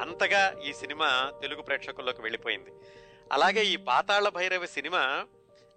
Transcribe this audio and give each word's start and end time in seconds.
అంతగా 0.00 0.60
ఈ 0.64 0.72
సినిమా 0.72 1.32
తెలుగు 1.40 1.62
ప్రేక్షకుల్లోకి 1.62 2.20
వెళ్ళిపోయింది. 2.20 2.70
అలాగే 3.32 3.64
ఈ 3.64 3.76
పాతాళ 3.76 4.28
భైరవి 4.28 4.68
సినిమా 4.68 5.26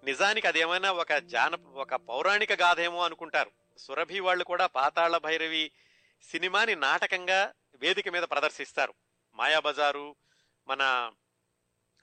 నిజానికి 0.04 0.46
అదేమైనా 0.46 0.92
ఒక 0.92 1.12
జాన 1.12 1.54
ఒక 1.54 1.94
పౌరాణిక 1.94 2.52
గాథేమో 2.52 3.04
అనుకుంటారు. 3.04 3.50
సురభి 3.78 4.20
వాళ్ళు 4.20 4.44
కూడా 4.44 4.66
పాతాళ 4.66 5.16
భైరవి 5.16 5.70
సినిమాని 6.22 6.76
నాటకంగా 6.76 7.52
వేదిక 7.74 8.08
మీద 8.08 8.22
ప్రదర్శిస్తారు. 8.22 8.94
మాయాబజారు 9.34 10.16
మన 10.68 11.12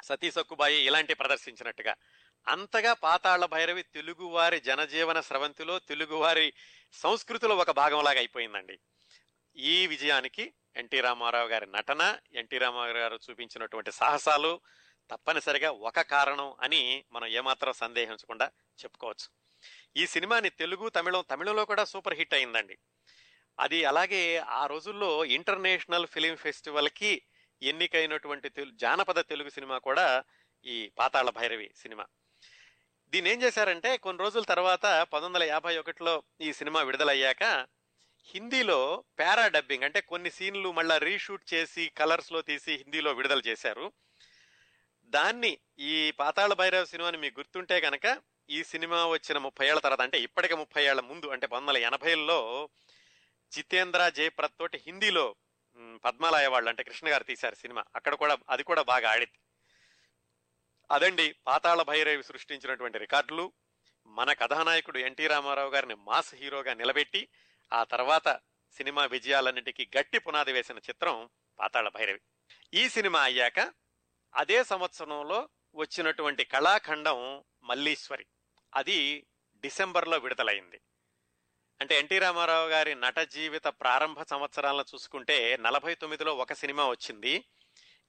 సతీ 0.03 0.31
సక్కుబాయి 0.31 0.75
ఇలాంటి 0.75 1.13
ప్రదర్శించినట్టుగా. 1.13 1.95
అంతగా 2.47 2.93
పాతాళ 2.93 3.45
భైరవి 3.45 3.83
తెలుగువారి 3.83 4.59
జనజీవన 4.59 5.19
స్రవంతిలో 5.19 5.79
తెలుగువారి 5.79 6.53
సంస్కృతిలో 6.93 7.55
ఒక 7.55 7.71
భాగంలాగా 7.71 8.17
అయిపోయిందండి. 8.17 8.79
ఈ 9.57 9.87
విజయానికి 9.87 10.53
ఎన్టీ 10.77 11.01
రామారావు 11.01 11.47
గారి 11.47 11.71
నటన 11.71 12.17
ఎన్టీ 12.35 12.57
రామారావు 12.57 12.97
గారు 12.97 13.19
చూపించినటువంటి 13.29 13.91
సాహసాలు 13.91 14.61
తప్పనిసరిగా 15.11 15.71
ఒక 15.71 16.01
కారణం 16.01 16.55
అని 16.61 17.05
మనం 17.11 17.27
ఏమాత్రం 17.27 17.73
సందేహించకుండా 17.73 18.51
చెప్పుకోవచ్చు. 18.83 19.29
ఈ 19.97 20.07
సినిమాని 20.07 20.49
తెలుగు 20.49 20.89
తమిళం 20.89 21.23
తమిళంలో 21.31 21.65
కూడా 21.65 21.85
సూపర్ 21.85 22.13
హిట్ 22.13 22.33
అయిందండి. 22.33 22.77
అది 23.59 23.85
అలాగే 23.85 24.37
ఆ 24.37 24.65
రోజుల్లో 24.65 25.25
ఇంటర్నేషనల్ 25.25 26.07
ఫిలిం 26.07 26.35
ఫెస్టివల్కి 26.35 27.21
ఎన్నికైనటువంటి 27.61 28.49
తెలు 28.49 28.71
జానపద 28.71 29.19
తెలుగు 29.19 29.49
సినిమా 29.49 29.77
కూడా 29.77 30.23
ఈ 30.65 30.91
పాతాళ 30.99 31.29
భైరవి 31.29 31.71
సినిమా. 31.75 32.05
దీన్ని 33.09 33.31
ఏం 33.31 33.41
చేశారంటే 33.41 33.97
కొన్ని 33.97 34.23
రోజుల 34.23 34.43
తర్వాత 34.43 34.83
పంతొమ్మిది 34.83 35.25
వందల 35.25 35.43
యాభై 35.43 35.77
ఒకటిలో 35.77 36.23
ఈ 36.41 36.53
సినిమా 36.53 36.81
విడుదలయ్యాక 36.81 37.67
హిందీలో 38.23 39.03
పారా 39.19 39.47
డబ్బింగ్ 39.47 39.83
అంటే 39.83 40.01
కొన్ని 40.01 40.31
సీన్లు 40.31 40.71
మళ్ళా 40.71 40.97
రీషూట్ 40.97 41.53
చేసి 41.53 41.89
కలర్స్లో 41.97 42.41
తీసి 42.41 42.73
హిందీలో 42.73 43.11
విడుదల 43.13 43.41
చేశారు. 43.47 43.91
దాన్ని 45.03 45.57
ఈ 45.79 46.11
పాతాళ 46.11 46.53
భైరవ 46.53 46.85
సినిమాని 46.85 47.17
మీకు 47.17 47.39
గుర్తుంటే 47.39 47.79
కనుక 47.79 48.21
ఈ 48.49 48.63
సినిమా 48.63 49.07
వచ్చిన 49.07 49.37
ముప్పై 49.37 49.67
ఏళ్ళ 49.67 49.79
తర్వాత 49.79 50.01
అంటే 50.01 50.19
ఇప్పటికే 50.19 50.55
ముప్పై 50.55 50.85
ఏళ్ళ 50.85 51.01
ముందు 51.01 51.25
అంటే 51.25 51.47
పంతొమ్మిది 51.47 51.79
వందల 51.79 51.87
ఎనభైలో 51.87 52.69
జితేంద్ర 53.51 54.09
జయప్రత్ 54.09 54.53
తోటి 54.59 54.77
హిందీలో 54.77 55.35
పద్మాలయ 56.05 56.47
వాళ్ళు 56.47 56.69
అంటే 56.69 56.83
కృష్ణ 56.83 57.07
గారు 57.07 57.23
తీశారు 57.23 57.55
సినిమా. 57.55 57.83
అక్కడ 57.95 58.13
కూడా 58.13 58.37
అది 58.49 58.63
కూడా 58.63 58.81
బాగా 58.81 59.09
ఆడింది. 59.09 59.39
అదండి 60.91 61.35
పాతాళ 61.47 61.81
భైరవి 61.81 62.23
సృష్టించినటువంటి 62.23 62.97
రికార్డులు. 62.97 63.51
మన 64.07 64.33
కథానాయకుడు 64.33 64.97
ఎన్టీ 64.97 65.27
రామారావు 65.27 65.69
గారిని 65.69 65.95
మాస్ 65.95 66.35
హీరోగా 66.35 66.73
నిలబెట్టి 66.73 67.27
ఆ 67.73 67.83
తర్వాత 67.83 68.39
సినిమా 68.71 69.05
విజయాలన్నిటికీ 69.05 69.89
గట్టి 69.97 70.19
పునాది 70.19 70.53
వేసిన 70.53 70.77
చిత్రం 70.77 71.29
పాతాళ 71.59 71.87
భైరవి. 71.87 72.19
ఈ 72.73 72.89
సినిమా 72.89 73.21
అయ్యాక 73.21 73.73
అదే 74.35 74.63
సంవత్సరంలో 74.63 75.49
వచ్చినటువంటి 75.75 76.43
కళాఖండం 76.43 77.43
మల్లీశ్వరి. 77.63 78.25
అది 78.75 79.27
డిసెంబర్లో 79.55 80.17
విడుదలైంది. 80.17 80.81
అంటే 81.81 81.99
ఎన్టీ 81.99 82.19
రామారావు 82.19 82.69
గారి 82.69 82.95
నట 82.95 83.17
జీవిత 83.17 83.63
ప్రారంభ 83.63 84.23
సంవత్సరాలను 84.23 84.85
చూసుకుంటే 84.95 85.57
నలభై 85.57 85.95
తొమ్మిదిలో 85.95 86.35
ఒక 86.35 86.53
సినిమా 86.53 86.89
వచ్చింది. 86.89 87.45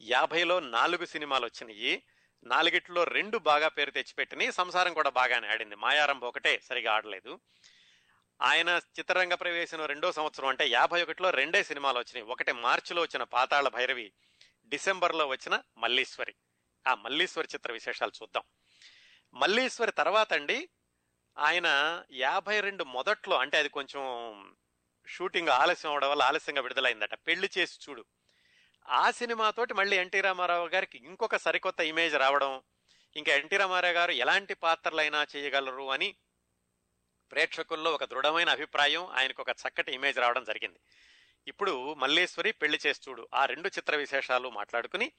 యాభైలో 0.00 0.60
నాలుగు 0.60 1.06
సినిమాలు 1.06 1.44
వచ్చినాయి. 1.44 2.02
నాలుగిట్లో 2.44 3.04
రెండు 3.04 3.38
బాగా 3.38 3.68
పేరు 3.68 3.90
తెచ్చిపెట్టినాయి. 3.90 4.52
సంసారం 4.52 4.94
కూడా 4.94 5.10
బాగానే 5.10 5.48
ఆడింది. 5.48 5.74
మాయారంభ 5.74 6.24
ఒకటే 6.24 6.60
సరిగా 6.64 6.92
ఆడలేదు. 6.92 7.40
ఆయన 8.42 8.80
చిత్రరంగ 8.98 9.34
ప్రవేశం 9.34 9.84
రెండో 9.84 10.12
సంవత్సరం 10.12 10.48
అంటే 10.48 10.66
యాభై 10.66 11.02
ఒకటిలో 11.02 11.30
రెండే 11.30 11.62
సినిమాలు 11.62 11.98
వచ్చినాయి. 11.98 12.32
ఒకటి 12.32 12.52
మార్చిలో 12.52 13.02
వచ్చిన 13.02 13.22
పాతాళ 13.22 13.68
భైరవి 13.68 14.12
డిసెంబర్లో 14.66 15.26
వచ్చిన 15.26 15.62
మల్లీశ్వరి. 15.78 16.34
ఆ 16.86 16.94
మల్లీశ్వరి 16.94 17.48
చిత్ర 17.54 17.72
విశేషాలు 17.72 18.12
చూద్దాం. 18.22 18.42
మల్లీశ్వరి 19.34 19.92
తర్వాత 19.92 20.32
అండి 20.32 20.68
ఆయన 21.38 21.66
యాభై 22.12 22.60
రెండు 22.60 22.84
మొదట్లో 22.84 23.38
అంటే 23.38 23.58
అది 23.58 23.68
కొంచెం 23.68 24.02
షూటింగ్ 25.08 25.48
ఆలస్యం 25.48 25.92
అవడం 25.92 26.10
వల్ల 26.10 26.22
ఆలస్యంగా 26.22 26.62
విడుదలైందట. 26.62 27.14
పెళ్ళి 27.14 27.50
చేసి 27.58 27.78
చూడు. 27.88 28.04
ఆ 28.88 29.10
సినిమాతోటి 29.10 29.74
మళ్ళీ 29.74 29.96
ఎన్టీ 29.96 30.20
రామారావు 30.20 30.68
గారికి 30.68 30.98
ఇంకొక 30.98 31.36
సరికొత్త 31.36 31.80
ఇమేజ్ 31.80 32.14
రావడం 32.14 32.62
ఇంకా 33.16 33.34
ఎన్టీ 33.34 33.56
రామారావు 33.56 33.94
గారు 33.94 34.10
ఎలాంటి 34.10 34.54
పాత్రలైనా 34.54 35.26
చేయగలరు 35.36 35.90
అని 35.90 36.14
ప్రేక్షకుల్లో 37.32 37.94
ఒక 37.94 38.04
దృఢమైన 38.04 38.48
అభిప్రాయం 38.48 39.06
ఆయనకు 39.06 39.42
ఒక 39.42 39.50
చక్కటి 39.50 39.92
ఇమేజ్ 39.92 40.18
రావడం 40.18 40.44
జరిగింది. 40.44 40.80
ఇప్పుడు 41.46 41.94
మల్లేశ్వరి 41.94 42.52
పెళ్ళి 42.52 42.78
చేస్తూడు 42.86 43.20
చూడు 43.20 43.28
ఆ 43.34 43.46
రెండు 43.46 43.68
చిత్ర 43.68 43.96
విశేషాలు 43.96 44.50
మాట్లాడుకుని 44.50 45.12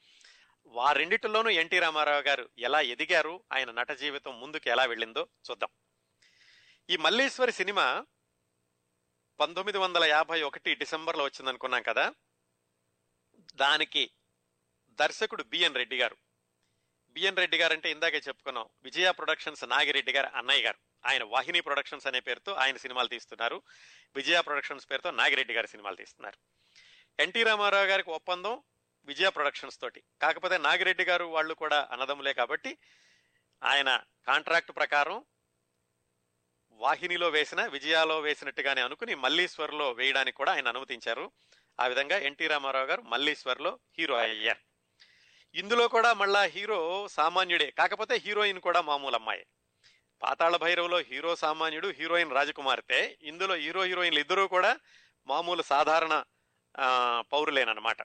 వారెండిటిలోనూ 0.66 1.50
ఎన్టీ 1.50 1.79
రామారావు 1.79 2.22
గారు 2.22 2.50
ఎలా 2.57 2.81
ఎదిగారు 2.81 3.44
ఆయన 3.53 3.72
నట 3.72 3.91
జీవితం 3.91 4.40
ముందుకు 4.40 4.69
ఎలా 4.69 4.85
వెళ్ళిందో 4.85 5.28
చూద్దాం. 5.50 5.69
ఈ 6.90 6.97
మల్లేశ్వరి 6.97 7.52
సినిమా 7.52 8.06
పంతొమ్మిది 9.40 9.78
వందల 9.78 10.03
యాభై 10.03 10.41
ఒకటి 10.41 10.75
డిసెంబర్లో 10.75 11.23
వచ్చిందనుకున్నాం 11.23 11.81
కదా 11.81 12.13
దానికి 13.56 14.12
దర్శకుడు 14.91 15.44
బిఎన్ 15.44 15.75
రెడ్డి 15.75 15.97
గారు. 15.97 16.18
బిఎన్ 17.12 17.38
రెడ్డి 17.38 17.57
గారు 17.57 17.73
అంటే 17.73 17.91
ఇందాకే 17.91 18.18
చెప్పుకున్నాం 18.18 18.69
విజయ 18.84 19.12
ప్రొడక్షన్స్ 19.12 19.63
నాగిరెడ్డి 19.63 20.12
గారు 20.12 20.38
అన్నయ్య 20.38 20.63
గారు. 20.63 20.92
ఆయన 21.06 21.24
వాహిని 21.24 21.62
ప్రొడక్షన్స్ 21.62 22.08
అనే 22.08 22.19
పేరుతో 22.19 22.53
ఆయన 22.53 22.78
సినిమాలు 22.78 23.08
తీస్తున్నారు. 23.08 23.62
విజయ 24.16 24.41
ప్రొడక్షన్స్ 24.41 24.91
పేరుతో 24.91 25.12
నాగిరెడ్డి 25.12 25.53
గారి 25.53 25.68
సినిమాలు 25.68 25.96
తీస్తున్నారు. 25.96 26.38
ఎన్టీ 27.22 27.44
రామారావు 27.44 27.86
గారికి 27.86 28.09
ఒప్పందం 28.09 28.64
విజయ 29.06 29.30
ప్రొడక్షన్స్ 29.30 29.81
తోటి. 29.81 30.03
కాకపోతే 30.22 30.58
నాగిరెడ్డి 30.58 31.03
గారు 31.03 31.25
వాళ్ళు 31.25 31.53
కూడా 31.53 31.88
అన్నదమ్ములే 31.91 32.34
కాబట్టి 32.34 32.78
ఆయన 33.64 34.03
కాంట్రాక్ట్ 34.28 34.72
ప్రకారం 34.72 35.25
వాహినిలో 36.72 37.30
వేసిన 37.30 37.66
విజయాలో 37.66 38.20
వేసినట్టుగానే 38.20 38.81
అనుకుని 38.81 39.16
మల్లీశ్వర్లో 39.16 39.91
వేయడానికి 39.91 40.38
కూడా 40.38 40.53
ఆయన 40.53 40.68
అనుమతించారు. 40.68 41.31
ఆ 41.80 41.88
విధంగా 41.88 42.18
ఎన్టీ 42.18 42.47
రామారావు 42.47 42.85
గారు 42.85 43.02
మల్లీశ్వర్లో 43.02 43.80
హీరో 44.00 44.16
అయ్యారు. 44.16 44.59
ఇందులో 45.58 45.88
కూడా 45.88 46.14
మళ్ళా 46.14 46.44
హీరో 46.44 47.08
సామాన్యుడే. 47.08 47.72
కాకపోతే 47.72 48.16
హీరోయిన్ 48.16 48.62
కూడా 48.62 48.81
మామూలు 48.81 49.16
అమ్మాయి 49.16 49.46
పాతాళ 50.23 50.56
భైరవలో 50.56 50.97
హీరో 51.01 51.35
సామాన్యుడు 51.35 51.88
హీరోయిన్ 51.89 52.31
రాజకుమార్తె 52.31 53.00
ఇందులో 53.23 53.56
హీరో 53.56 53.81
హీరోయిన్లు 53.84 54.19
ఇద్దరూ 54.19 54.47
కూడా 54.47 54.72
మామూలు 55.28 55.61
సాధారణ 55.63 56.13
పౌరులేనమాట 57.31 58.01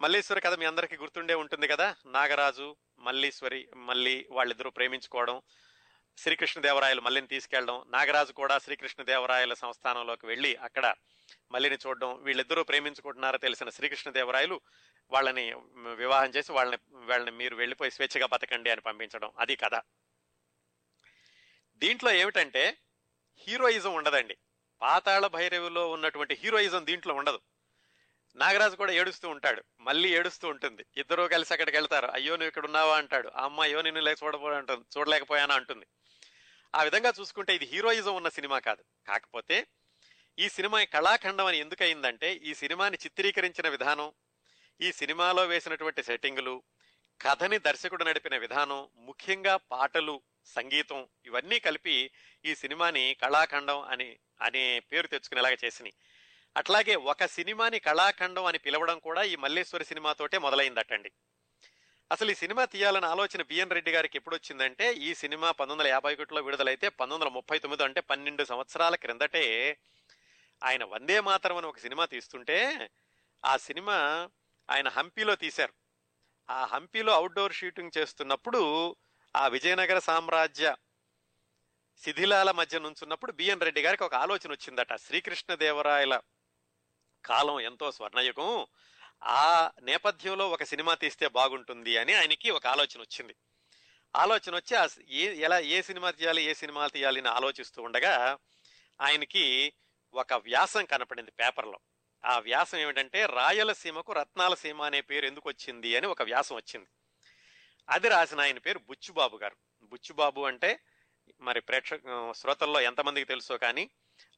మల్లీశ్వరి 0.00 0.40
కథ 0.40 0.54
మీ 0.54 0.66
అందరికీ 0.66 0.96
గుర్తుండే 0.96 1.34
ఉంటుంది 1.34 1.66
కదా? 1.68 1.86
నాగరాజు 2.06 2.68
మల్లీశ్వరి 2.98 3.60
మళ్ళీ 3.88 4.14
వాళ్ళిద్దరూ 4.30 4.70
ప్రేమించుకోవడం 4.70 5.36
శ్రీకృష్ణదేవరాయలు 6.18 7.00
మల్లిని 7.00 7.26
తీసుకెళ్ళడం 7.26 7.76
నాగరాజు 7.88 8.32
కూడా 8.32 8.58
శ్రీకృష్ణదేవరాయల 8.58 9.54
సంస్థానంలోకి 9.54 10.26
వెళ్ళి 10.26 10.56
అక్కడ 10.58 10.86
మల్లిని 11.50 11.78
చూడడం 11.84 12.10
వీళ్ళిద్దరూ 12.22 12.62
ప్రేమించుకుంటున్నారో 12.64 13.38
తెలిసిన 13.38 13.70
శ్రీకృష్ణదేవరాయలు 13.70 14.56
వాళ్ళని 15.12 15.44
వివాహం 15.96 16.30
చేసి 16.36 16.52
వాళ్ళని 16.52 16.78
వాళ్ళని 17.08 17.30
మీరు 17.30 17.54
వెళ్ళిపోయి 17.54 17.90
స్వేచ్ఛగా 17.90 18.26
బతకండి 18.26 18.70
అని 18.70 18.80
పంపించడం 18.80 19.30
అది 19.38 19.56
కథ. 19.56 19.74
దీంట్లో 21.82 22.12
ఏమిటంటే 22.12 22.78
హీరోయిజం 23.48 23.94
ఉండదండి. 23.94 24.36
పాతాళ 24.82 25.26
భైరవిలో 25.26 25.90
ఉన్నటువంటి 25.90 26.34
హీరోయిజం 26.34 26.86
దీంట్లో 26.86 27.14
ఉండదు. 27.14 27.40
నాగరాజు 28.36 28.76
కూడా 28.76 28.92
ఏడుస్తూ 28.92 29.28
ఉంటాడు. 29.28 29.64
మళ్ళీ 29.80 30.14
ఏడుస్తూ 30.14 30.48
ఉంటుంది. 30.48 30.84
ఇద్దరూ 30.96 31.28
కలిసి 31.28 31.52
అక్కడికి 31.52 31.76
వెళ్తారు. 31.76 32.06
అయ్యో 32.06 32.32
నువ్వు 32.32 32.48
ఇక్కడ 32.48 32.64
ఉన్నావా 32.64 32.96
అంటాడు. 32.96 33.30
ఆ 33.36 33.44
అమ్మ 33.44 33.60
అయ్యో 33.60 33.82
నిన్ను 33.82 34.00
లేక 34.00 34.18
చూడబో 34.24 34.48
అంటుంది. 34.48 34.84
చూడలేకపోయానా 34.98 35.54
అంటుంది. 35.54 35.86
ఆ 36.74 36.82
విధంగా 36.82 37.12
చూసుకుంటే 37.20 37.54
ఇది 37.54 37.64
హీరోయిజం 37.64 38.14
ఉన్న 38.14 38.28
సినిమా 38.28 38.58
కాదు. 38.58 38.84
కాకపోతే 39.08 39.66
ఈ 40.38 40.48
సినిమా 40.48 40.84
కళాఖండం 40.84 41.46
అని 41.46 41.58
ఎందుకయిందంటే 41.58 42.34
ఈ 42.34 42.54
సినిమాని 42.54 42.98
చిత్రీకరించిన 43.04 43.68
విధానం 43.68 44.12
ఈ 44.80 44.92
సినిమాలో 44.92 45.44
వేసినటువంటి 45.44 46.02
సెట్టింగులు 46.02 46.62
కథని 47.22 47.58
దర్శకుడు 47.58 48.04
నడిపిన 48.04 48.36
విధానం 48.36 48.88
ముఖ్యంగా 48.96 49.56
పాటలు 49.56 50.22
సంగీతం 50.44 51.08
ఇవన్నీ 51.26 51.58
కలిపి 51.58 52.10
ఈ 52.44 52.54
సినిమాని 52.54 53.16
కళాఖండం 53.22 53.80
అని 53.80 54.18
అనే 54.42 54.80
పేరు 54.80 55.06
తెచ్చుకునేలాగా 55.06 55.56
చేసినాయి. 55.64 55.94
అట్లాగే 56.56 56.94
ఒక 56.94 57.24
సినిమాని 57.24 57.78
కళాఖండం 57.78 58.44
అని 58.44 58.58
పిలవడం 58.58 58.98
కూడా 58.98 59.22
ఈ 59.22 59.36
మల్లేశ్వరి 59.36 59.84
సినిమాతోటే 59.84 60.38
మొదలైందటండి. 60.38 61.12
అసలు 62.12 62.30
ఈ 62.30 62.34
సినిమా 62.34 62.64
తీయాలన్న 62.64 63.06
ఆలోచన 63.06 63.42
బిఎన్ 63.42 63.70
రెడ్డి 63.70 63.90
గారికి 63.90 64.18
ఎప్పుడు 64.18 64.36
వచ్చిందంటే 64.36 64.94
ఈ 64.94 65.14
సినిమా 65.14 65.50
పంతొమ్మిది 65.50 65.78
వందల 65.78 65.92
యాభై 65.92 66.14
ఒకటిలో 66.14 66.42
విడుదలైతే 66.42 66.88
పంతొమ్మిది 66.88 67.24
వందల 67.24 67.34
ముప్పై 67.34 67.58
తొమ్మిది 67.58 67.82
అంటే 67.82 68.00
పన్నెండు 68.00 68.44
సంవత్సరాల 68.44 68.94
క్రిందటే 68.94 69.78
ఆయన 70.64 70.84
వందే 70.84 71.20
మాతరం 71.20 71.56
అని 71.56 71.66
ఒక 71.66 71.78
సినిమా 71.78 72.04
తీస్తుంటే 72.04 72.90
ఆ 73.44 73.56
సినిమా 73.56 74.28
ఆయన 74.70 74.88
హంపీలో 74.88 75.36
తీశారు. 75.36 75.72
ఆ 76.50 76.64
హంపీలో 76.64 77.12
అవుట్డోర్ 77.12 77.52
షూటింగ్ 77.52 77.90
చేస్తున్నప్పుడు 77.98 78.96
ఆ 79.36 79.46
విజయనగర 79.46 79.98
సామ్రాజ్య 79.98 80.76
శిథిలాల 82.04 82.50
మధ్య 82.50 82.78
నుంచున్నప్పుడు 82.78 83.32
బిఎన్ 83.32 83.60
రెడ్డి 83.60 83.82
గారికి 83.82 84.04
ఒక 84.04 84.14
ఆలోచన 84.14 84.50
వచ్చిందట. 84.50 84.96
శ్రీకృష్ణదేవరాయల 84.96 86.20
కాలం 87.24 87.60
ఎంతో 87.60 87.92
స్వర్ణయుగం. 87.92 88.66
ఆ 89.24 89.70
నేపథ్యంలో 89.82 90.50
ఒక 90.50 90.62
సినిమా 90.62 90.94
తీస్తే 90.94 91.28
బాగుంటుంది 91.28 91.96
అని 91.96 92.14
ఆయనకి 92.14 92.50
ఒక 92.50 92.66
ఆలోచన 92.66 93.00
వచ్చింది. 93.00 93.34
ఆలోచన 94.16 94.54
వచ్చి 94.54 94.76
ఆ 94.76 94.88
ఏ 95.08 95.40
ఎలా 95.40 95.58
ఏ 95.58 95.82
సినిమా 95.82 96.10
తీయాలి 96.10 96.42
ఏ 96.42 96.54
సినిమా 96.54 96.86
తీయాలి 96.86 97.20
అని 97.20 97.28
ఆలోచిస్తూ 97.28 97.82
ఉండగా 97.82 98.38
ఆయనకి 99.00 99.72
ఒక 100.14 100.32
వ్యాసం 100.32 100.84
కనపడింది 100.84 101.30
పేపర్లో. 101.30 101.80
ఆ 102.24 102.38
వ్యాసం 102.38 102.78
ఏమిటంటే 102.78 103.26
రాయలసీమకు 103.26 104.12
రత్నాల 104.12 104.54
సీమ 104.54 104.82
అనే 104.82 105.00
పేరు 105.00 105.26
ఎందుకు 105.26 105.48
వచ్చింది 105.48 105.96
అని 105.96 106.06
ఒక 106.06 106.22
వ్యాసం 106.22 106.56
వచ్చింది. 106.56 106.86
అది 107.88 108.08
రాసిన 108.08 108.40
ఆయన 108.40 108.58
పేరు 108.58 108.78
బుచ్చుబాబు 108.78 109.36
గారు. 109.36 109.56
బుచ్చుబాబు 109.82 110.40
అంటే 110.40 110.80
మరి 111.40 111.60
ప్రేక్షక 111.60 112.32
శ్రోతల్లో 112.36 112.80
ఎంతమందికి 112.80 113.26
తెలుసో 113.26 113.58
కానీ 113.58 113.90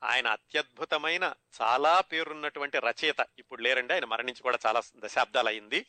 ఆయన 0.05 0.26
అత్యద్భుతమైన 0.26 1.35
చాలా 1.62 2.00
పేరున్నటువంటి 2.00 2.79
రచయిత. 2.79 3.26
ఇప్పుడు 3.38 3.62
లేరండి 3.62 3.94
ఆయన 3.94 4.05
మరణించి 4.05 4.43
కూడా 4.43 4.58
చాలా 4.67 4.82
దశాబ్దాలు 4.96 5.49
అయింది. 5.49 5.87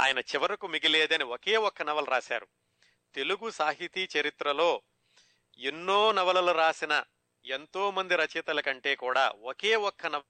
ఆయన 0.00 0.18
చివరకు 0.18 0.66
మిగిలేదని 0.66 1.24
ఒకే 1.24 1.56
ఒక్క 1.56 1.82
నవల 1.82 2.04
రాశారు. 2.04 2.48
తెలుగు 3.14 3.50
సాహితీ 3.50 4.08
చరిత్రలో 4.18 4.82
ఎన్నో 5.58 6.12
నవలలు 6.12 6.52
రాసిన 6.52 7.04
ఎంతో 7.44 7.90
మంది 7.90 8.16
రచయితల 8.16 8.60
కంటే 8.60 8.94
కూడా 8.94 9.28
ఒకే 9.28 9.76
ఒక్క 9.76 10.06
నవ 10.06 10.22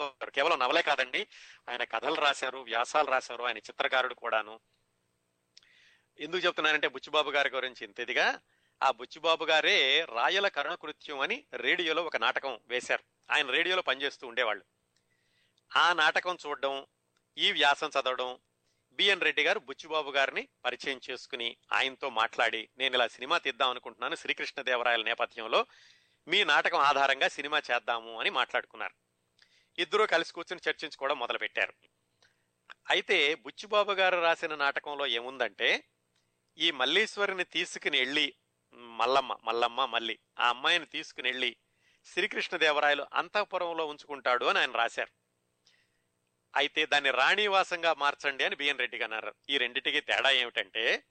కేవలం 0.00 0.58
నవలే 0.58 0.82
కాదండి 0.82 1.26
ఆయన 1.68 1.84
కథలు 1.84 2.14
రాశారు 2.14 2.58
వ్యాసాలు 2.58 3.10
రాశారు 3.10 3.42
ఆయన 3.42 3.58
చిత్రకారుడు 3.58 4.14
కూడాను. 4.14 4.60
ఎందుకు 6.20 6.46
చెప్తున్నానంటే 6.46 6.88
బుచ్చిబాబు 6.88 7.30
గారి 7.30 7.50
గురించి 7.50 7.86
ఇంతదిగా 7.86 8.40
ఆ 8.82 8.90
బుచ్చిబాబు 8.90 9.44
గారే 9.44 10.04
రాయల 10.04 10.48
కరుణకృత్యం 10.48 11.20
అని 11.20 11.44
రేడియోలో 11.54 12.04
ఒక 12.04 12.16
నాటకం 12.16 12.60
వేశారు. 12.66 13.04
ఆయన 13.30 13.50
రేడియోలో 13.50 13.82
పనిచేస్తూ 13.82 14.26
ఉండేవాళ్ళు. 14.26 14.64
ఆ 15.76 15.92
నాటకం 15.92 16.38
చూడడం 16.46 16.86
ఈ 17.38 17.52
వ్యాసం 17.52 17.88
చదవడం 17.88 18.38
బిఎన్ 18.92 19.20
రెడ్డి 19.20 19.44
గారు 19.44 19.58
బుచ్చిబాబు 19.58 20.10
గారిని 20.10 20.48
పరిచయం 20.64 21.00
చేసుకుని 21.10 21.56
ఆయనతో 21.72 22.10
మాట్లాడి 22.10 22.68
నేను 22.78 22.94
ఇలా 22.94 23.08
సినిమా 23.08 23.38
తీద్దాం 23.38 23.70
అనుకుంటున్నాను 23.70 24.14
శ్రీకృష్ణదేవరాయల 24.14 25.02
నేపథ్యంలో 25.02 25.66
మీ 26.28 26.44
నాటకం 26.44 26.78
ఆధారంగా 26.78 27.28
సినిమా 27.28 27.62
చేద్దాము 27.70 28.20
అని 28.20 28.30
మాట్లాడుకున్నారు. 28.30 29.05
ఇద్దరూ 29.78 30.06
కలిసి 30.06 30.32
కూర్చుని 30.32 30.64
చర్చించుకోవడం 30.68 31.18
మొదలుపెట్టారు. 31.18 31.74
అయితే 32.90 33.34
బుచ్చిబాబు 33.34 33.92
గారు 33.92 34.18
రాసిన 34.20 34.54
నాటకంలో 34.54 35.06
ఏముందంటే 35.06 35.84
ఈ 36.58 36.70
మల్లీశ్వరిని 36.70 37.44
తీసుకుని 37.44 37.98
వెళ్ళి 37.98 38.26
మల్లమ్మ 38.74 39.36
మల్లమ్మ 39.44 39.84
మల్లి 39.84 40.18
ఆ 40.38 40.48
అమ్మాయిని 40.48 40.86
తీసుకుని 40.86 41.28
వెళ్ళి 41.30 41.56
శ్రీకృష్ణదేవరాయలు 42.06 43.06
అంతఃపురంలో 43.12 43.86
ఉంచుకుంటాడు 43.86 44.44
అని 44.44 44.58
ఆయన 44.58 44.72
రాశారు. 44.72 45.12
అయితే 46.54 46.86
దాన్ని 46.86 47.10
రాణివాసంగా 47.10 47.94
మార్చండి 47.94 48.44
అని 48.44 48.56
బిఎన్ 48.56 48.78
రెడ్డి 48.78 49.02
అన్నారు. 49.02 49.34
ఈ 49.50 49.58
రెండింటికి 49.58 50.00
తేడా 50.00 50.30
ఏమిటంటే 50.30 51.04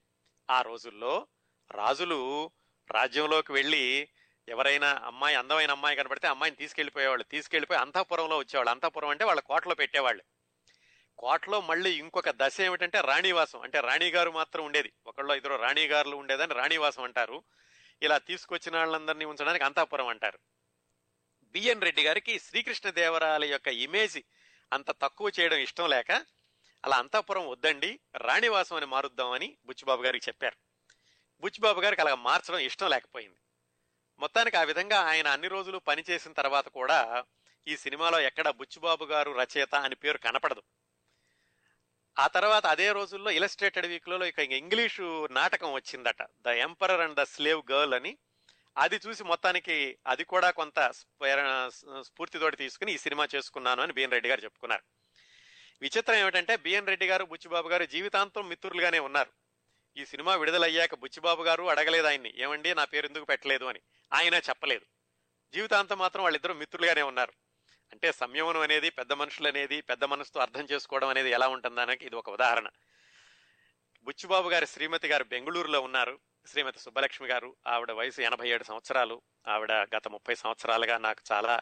ఆ 0.50 0.62
రోజుల్లో 0.62 1.28
రాజులు 1.72 2.52
రాజ్యంలోకి 2.90 3.52
వెళ్ళి 3.54 4.10
ఎవరైనా 4.50 5.02
అమ్మాయి 5.06 5.36
అందమైన 5.36 5.72
అమ్మాయి 5.72 5.96
కనబడితే 5.96 6.28
అమ్మాయిని 6.28 6.58
తీసుకెళ్ళిపోయేవాళ్ళు 6.58 7.24
తీసుకెళ్ళిపోయి 7.24 7.80
అంతఃపురంలో 7.80 8.38
వచ్చేవాళ్ళు. 8.38 8.72
అంతఃపురం 8.72 9.10
అంటే 9.10 9.26
వాళ్ళ 9.26 9.42
కోటలో 9.42 9.76
పెట్టేవాళ్ళు. 9.76 10.24
కోటలో 11.18 11.62
మళ్ళీ 11.62 11.92
ఇంకొక 11.92 12.30
దశ 12.30 12.62
ఏమిటంటే 12.62 13.02
రాణివాసం. 13.02 13.62
అంటే 13.62 13.80
రాణిగారు 13.80 14.32
మాత్రం 14.32 14.66
ఉండేది. 14.66 14.94
ఒకళ్ళు 15.08 15.34
ఇద్దరు 15.34 15.56
రాణిగారులు 15.56 16.16
ఉండేదని 16.16 16.54
రాణివాసం 16.54 17.04
అంటారు. 17.04 17.44
ఇలా 18.02 18.18
తీసుకొచ్చిన 18.18 18.78
వాళ్ళందరినీ 18.78 19.26
ఉంచడానికి 19.26 19.66
అంతాపురం 19.66 20.08
అంటారు. 20.08 20.40
బిఎన్ 21.44 21.82
రెడ్డి 21.82 22.04
గారికి 22.04 22.40
శ్రీకృష్ణ 22.40 22.90
దేవరాయల 22.90 23.46
యొక్క 23.46 23.68
ఇమేజ్ 23.68 24.20
అంత 24.74 24.92
తక్కువ 24.92 25.32
చేయడం 25.40 25.58
ఇష్టం 25.58 25.90
లేక 25.90 26.12
అలా 26.86 26.98
అంతాపురం 26.98 27.48
వద్దండి 27.48 28.00
రాణివాసం 28.18 28.76
అని 28.76 28.86
మారుద్దామని 28.86 29.58
బుచ్చిబాబు 29.66 30.04
గారికి 30.04 30.26
చెప్పారు. 30.28 30.56
బుచ్చిబాబు 31.42 31.82
గారికి 31.82 32.02
అలా 32.02 32.16
మార్చడం 32.16 32.60
ఇష్టం 32.60 32.90
లేకపోయింది. 32.90 33.38
మొత్తానికి 34.20 34.58
ఆ 34.58 34.64
విధంగా 34.64 35.00
ఆయన 35.12 35.28
అన్ని 35.28 35.48
రోజులు 35.48 35.78
పనిచేసిన 35.78 36.32
తర్వాత 36.32 36.68
కూడా 36.70 37.24
ఈ 37.68 37.76
సినిమాలో 37.78 38.20
ఎక్కడ 38.20 38.50
బుచ్చిబాబు 38.50 39.06
గారు 39.06 39.32
రచయిత 39.32 39.76
అని 39.76 39.96
పేరు 39.96 40.18
కనపడదు. 40.18 40.64
ఆ 42.18 42.28
తర్వాత 42.28 42.66
అదే 42.66 42.92
రోజుల్లో 42.92 43.32
ఇలస్ట్రేటెడ్ 43.32 43.86
వీక్లలో 43.86 44.26
ఇక 44.26 44.40
ఇంగ్లీషు 44.40 45.28
నాటకం 45.32 45.74
వచ్చిందట. 45.74 46.22
The 46.42 46.48
emperor 46.48 47.02
and 47.02 47.20
the 47.20 47.24
slave 47.24 47.64
girl 47.72 47.94
అని. 47.94 48.18
అది 48.78 48.98
చూసి 49.08 49.24
మొత్తానికి 49.24 49.98
అది 50.08 50.24
కూడా 50.24 50.52
కొంత 50.52 50.80
స్ఫూర్తితోటి 52.10 52.58
తీసుకుని 52.58 52.94
ఈ 52.94 52.98
సినిమా 52.98 53.28
చేసుకున్నాను 53.36 53.82
అని 53.82 53.94
బిఎన్ 53.94 54.12
రెడ్డి 54.12 54.30
గారు 54.30 54.42
చెప్పుకున్నారు. 54.42 54.84
విచిత్రం 55.82 56.16
ఏమిటంటే 56.16 56.56
బిఎన్ 56.56 56.88
రెడ్డి 56.88 57.08
గారు 57.08 57.26
బుచ్చిబాబు 57.26 57.70
గారు 57.70 57.86
జీవితాంతం 57.86 58.50
మిత్రులుగానే 58.50 59.00
ఉన్నారు. 59.00 59.32
ఈ 59.98 60.06
సినిమా 60.06 60.36
విడుదలయ్యాక 60.36 60.96
బుచ్చిబాబు 60.96 61.44
గారు 61.44 61.64
అడగలేదు 61.70 62.08
ఆయన్ని. 62.08 62.34
ఏమండి 62.38 62.76
నా 62.76 62.86
పేరు 62.86 63.06
ఎందుకు 63.06 63.26
పెట్టలేదు 63.26 63.66
అని. 63.66 63.80
ఆయన 64.14 64.34
చెప్పలేదు. 64.34 64.86
జీవితాంతం 65.54 65.98
మాత్రం 65.98 66.24
వాళ్ళిద్దరూ 66.24 66.54
మిత్రులుగానే 66.54 67.02
ఉన్నారు. 67.02 67.34
అంటే 67.92 68.12
సంయమనం 68.12 68.62
అనేది 68.62 68.90
పెద్ద 68.90 69.14
మనుషులు 69.14 69.48
అనేది 69.48 69.82
పెద్ద 69.82 70.04
మనసుతో 70.04 70.40
అర్థం 70.40 70.68
చేసుకోవడం 70.72 71.08
అనేది 71.08 71.30
ఎలా 71.30 71.48
ఉంటుందనకి 71.48 72.06
ఇది 72.06 72.16
ఒక 72.16 72.30
ఉదాహరణ. 72.30 72.68
బుచ్చిబాబు 74.04 74.50
గారి 74.50 74.68
శ్రీమతి 74.68 75.08
గారు 75.08 75.24
బెంగళూరులో 75.24 75.82
ఉన్నారు. 75.82 76.20
శ్రీమతి 76.48 76.80
సుబ్బలక్ష్మి 76.80 77.28
గారు 77.28 77.56
ఆవిడ 77.68 77.92
వయసు 77.92 78.22
ఎనభై 78.22 78.50
ఏడు 78.50 78.64
సంవత్సరాలు. 78.64 79.22
ఆవిడ 79.48 79.72
గత 79.72 80.08
ముప్పై 80.08 80.36
సంవత్సరాలుగా 80.36 80.98
నాకు 80.98 81.24
చాలా 81.32 81.62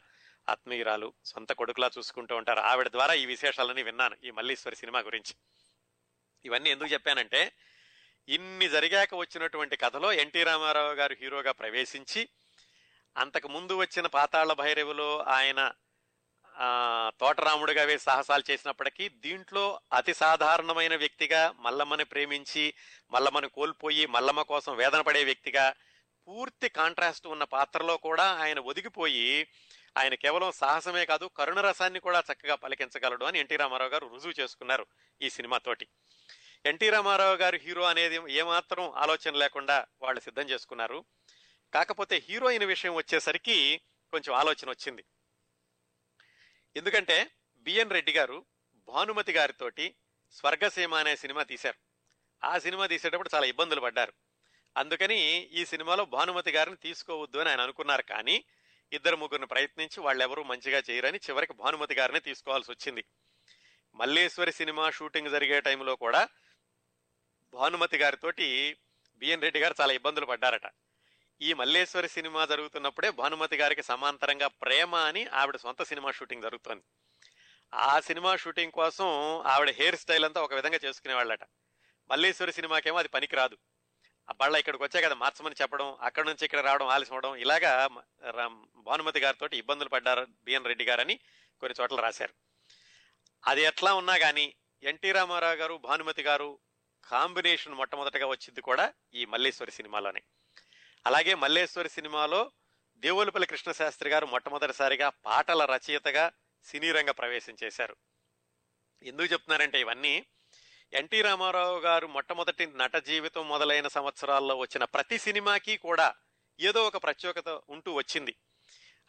ఆత్మీయురాలు 0.50 1.14
సొంత 1.26 1.52
కొడుకులా 1.52 1.90
చూసుకుంటూ 1.98 2.36
ఉంటారు. 2.36 2.60
ఆవిడ 2.60 2.88
ద్వారా 2.88 3.14
ఈ 3.14 3.26
విశేషాలని 3.26 3.84
విన్నాను 3.84 4.18
ఈ 4.24 4.32
మల్లీశ్వరి 4.32 4.76
సినిమా 4.76 5.00
గురించి. 5.00 5.36
ఇవన్నీ 6.46 6.70
ఎందుకు 6.70 6.90
చెప్పానంటే 6.94 7.52
ఇన్ని 8.28 8.68
జరిగాక 8.70 9.12
వచ్చినటువంటి 9.16 9.75
కథలో 9.78 10.10
ఎన్టీ 10.24 10.42
రామారావు 10.44 10.94
గారు 10.94 11.16
హీరోగా 11.22 11.52
ప్రవేశించి 11.52 12.22
అంతకు 13.16 13.48
ముందు 13.48 13.74
వచ్చిన 13.75 14.08
పాతాళ 14.14 14.52
భైరవులో 14.60 15.10
ఆయన 15.34 15.62
తోటరాముడుగా 16.56 17.20
తోటరాముడిగా 17.20 17.84
వేసి 17.84 18.04
సాహసాలు 18.04 18.44
చేసినప్పటికీ 18.50 19.06
దీంట్లో 19.24 19.64
అతి 19.92 20.14
సాధారణమైన 20.14 20.96
వ్యక్తిగా 20.96 21.42
మల్లమ్మని 21.60 22.06
ప్రేమించి 22.06 22.66
మల్లమ్మని 23.12 23.50
కోల్పోయి 23.50 24.04
మల్లమ్మ 24.08 24.42
కోసం 24.44 24.74
వేదన 24.78 25.02
పడే 25.02 25.22
వ్యక్తిగా 25.24 25.66
పూర్తి 26.28 26.68
కాంట్రాస్ట్ 26.70 27.25
ఉన్న 27.28 27.46
పాత్రలో 27.54 27.96
కూడా 27.98 28.28
ఆయన 28.40 28.60
ఒదిగిపోయి 28.66 29.28
ఆయన 29.98 30.14
కేవలం 30.16 30.52
సాహసమే 30.60 31.03
కాదు 31.06 31.25
కరుణ 31.38 31.60
రసాన్ని 31.60 32.00
కూడా 32.00 32.20
చక్కగా 32.30 32.56
పలికించగలడు 32.56 33.25
అని 33.25 33.39
ఎన్టీ 33.39 33.56
రామారావు 33.56 33.92
గారు 33.92 34.06
రుజువు 34.13 34.36
చేసుకున్నారు 34.39 34.86
ఈ 35.22 35.30
సినిమాతోటి 35.30 35.86
ఎన్టీ 36.65 36.89
రామారావు 36.89 37.36
గారు 37.36 37.58
హీరో 37.58 37.84
అనేది 37.84 38.32
ఏమాత్రం 38.32 38.91
ఆలోచన 38.91 39.36
లేకుండా 39.36 39.86
వాళ్ళు 40.01 40.22
సిద్ధం 40.22 40.43
చేసుకున్నారు. 40.43 41.05
కాకపోతే 41.74 42.17
హీరోయిన్ 42.29 42.63
విషయం 42.63 42.93
వచ్చేసరికి 42.93 43.82
కొంచెం 44.12 44.36
ఆలోచన 44.36 44.70
వచ్చింది. 44.70 45.05
ఎందుకంటే 46.75 47.32
బిఎన్ 47.58 47.89
రెడ్డి 47.89 48.12
గారు 48.12 48.46
భానుమతి 48.88 49.32
గారితోటి 49.32 49.96
స్వర్గసీమ 50.32 50.93
అనే 50.93 51.15
సినిమా 51.15 51.43
తీశారు. 51.43 51.77
ఆ 52.43 52.60
సినిమా 52.60 52.88
తీసేటప్పుడు 52.88 53.29
చాలా 53.36 53.46
ఇబ్బందులు 53.46 53.82
పడ్డారు. 53.82 54.13
అందుకని 54.77 55.20
ఈ 55.53 55.65
సినిమాలో 55.65 56.05
భానుమతి 56.05 56.51
గారిని 56.51 56.75
తీసుకోవద్దు 56.75 57.38
అని 57.38 57.50
ఆయన 57.50 57.62
అనుకున్నారు 57.62 58.01
కానీ 58.01 58.46
ఇద్దరు 58.93 59.15
ముగ్గురిని 59.15 59.48
ప్రయత్నించి 59.48 60.00
వాళ్ళెవరూ 60.00 60.43
మంచిగా 60.43 60.82
చేయరని 60.89 61.17
చివరికి 61.17 61.53
భానుమతి 61.53 61.93
గారిని 61.93 62.20
తీసుకోవాల్సి 62.20 62.72
వచ్చింది. 62.72 63.05
మల్లేశ్వరి 63.96 64.51
సినిమా 64.51 64.89
షూటింగ్ 64.89 65.29
జరిగే 65.29 65.62
టైంలో 65.62 65.96
కూడా 65.96 66.27
భానుమతి 67.53 67.98
గారితోటి 67.98 68.77
బిఎన్ 69.17 69.41
రెడ్డి 69.41 69.60
గారు 69.60 69.75
చాలా 69.81 69.93
ఇబ్బందులు 69.93 70.25
పడ్డారట. 70.25 70.62
ఈ 71.41 71.53
మల్లేశ్వరి 71.53 72.10
సినిమా 72.10 72.45
జరుగుతున్నప్పుడే 72.45 73.10
భానుమతి 73.10 73.55
గారికి 73.55 73.83
సమాంతరంగా 73.83 74.48
ప్రేమ 74.48 74.95
అని 74.95 75.25
ఆవిడ 75.25 75.55
సొంత 75.55 75.83
సినిమా 75.83 76.12
షూటింగ్ 76.12 76.41
జరుగుతోంది. 76.41 76.83
ఆ 77.74 78.00
సినిమా 78.00 78.36
షూటింగ్ 78.36 78.72
కోసం 78.72 79.05
ఆవిడ 79.41 79.69
హెయిర్ 79.69 79.95
స్టైల్ 79.95 80.25
అంతా 80.25 80.41
ఒక 80.41 80.53
విధంగా 80.53 80.79
చేసుకునేవాళ్ళట 80.86 81.39
మల్లేశ్వరి 82.12 82.53
సినిమాకేమో 82.53 82.98
అది 82.98 83.07
పనికిరాదు. 83.07 83.57
ఆ 84.29 84.33
బళ్ళ 84.41 84.55
ఇక్కడికి 84.55 84.83
వచ్చే 84.83 85.01
కదా 85.01 85.15
మార్చమని 85.15 85.55
చెప్పడం 85.62 85.98
అక్కడ 86.01 86.25
నుంచి 86.25 86.45
ఇక్కడ 86.45 86.60
రావడం 86.60 86.88
ఆలస్యం 86.88 87.15
అవడం 87.15 87.36
ఇలాగా 87.36 87.89
రా- 88.29 88.65
భానుమతి 88.77 89.19
గారితో 89.19 89.50
ఇబ్బందులు 89.53 89.89
పడ్డారు 89.89 90.27
బిఎన్ 90.43 90.65
రెడ్డి 90.65 90.86
గారని 90.86 91.19
కొన్ని 91.60 91.81
చోట్ల 91.81 91.95
రాశారు. 91.95 92.33
అది 93.48 93.62
ఎట్లా 93.62 93.93
ఉన్నా 93.93 94.17
కానీ 94.17 94.53
ఎన్టీ 94.83 95.12
రామారావు 95.12 95.55
గారు 95.55 95.77
భానుమతి 95.77 96.22
గారు 96.22 96.60
కాంబినేషన్ 97.05 97.74
మొట్టమొదటగా 97.74 98.25
వచ్చింది 98.25 98.62
కూడా 98.62 98.93
ఈ 99.13 99.25
మల్లేశ్వరి 99.25 99.72
సినిమాలోనే. 99.72 100.22
అలాగే 101.05 101.36
మల్లేశ్వరి 101.36 101.89
సినిమాలో 101.89 102.51
దేవులపల్లి 102.95 103.48
కృష్ణశాస్త్రి 103.48 104.10
గారు 104.10 104.25
మొట్టమొదటిసారిగా 104.25 105.10
పాటల 105.10 105.65
రచయితగా 105.65 106.31
సినీ 106.63 106.91
రంగ 106.91 107.12
ప్రవేశం 107.12 107.55
చేశారు. 107.63 107.95
ఎందుకు 109.03 109.25
చెప్తున్నారంటే 109.25 109.79
ఇవన్నీ 109.79 110.25
ఎన్టీ 110.93 111.22
రామారావు 111.22 111.79
గారు 111.79 112.07
మొట్టమొదటి 112.07 112.65
నట 112.65 112.95
జీవితం 112.95 113.48
మొదలైన 113.48 113.88
సంవత్సరాల్లో 113.88 114.55
వచ్చిన 114.55 114.83
ప్రతి 114.83 115.17
సినిమాకి 115.17 115.77
కూడా 115.77 116.15
ఏదో 116.60 116.88
ఒక 116.88 117.03
ప్రత్యేకత 117.03 117.50
ఉంటూ 117.50 117.93
వచ్చింది. 117.93 118.36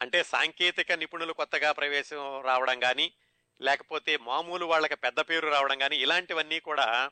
అంటే 0.01 0.23
సాంకేతిక 0.23 0.91
నిపుణులు 0.91 1.33
కొత్తగా 1.33 1.71
ప్రవేశం 1.71 2.41
రావడం 2.41 2.79
కానీ 2.79 3.13
లేకపోతే 3.61 4.17
మామూలు 4.17 4.65
వాళ్ళకి 4.65 4.95
పెద్ద 4.95 5.19
పేరు 5.19 5.47
రావడం 5.47 5.77
కానీ 5.77 5.97
ఇలాంటివన్నీ 5.97 6.59
కూడా 6.59 7.11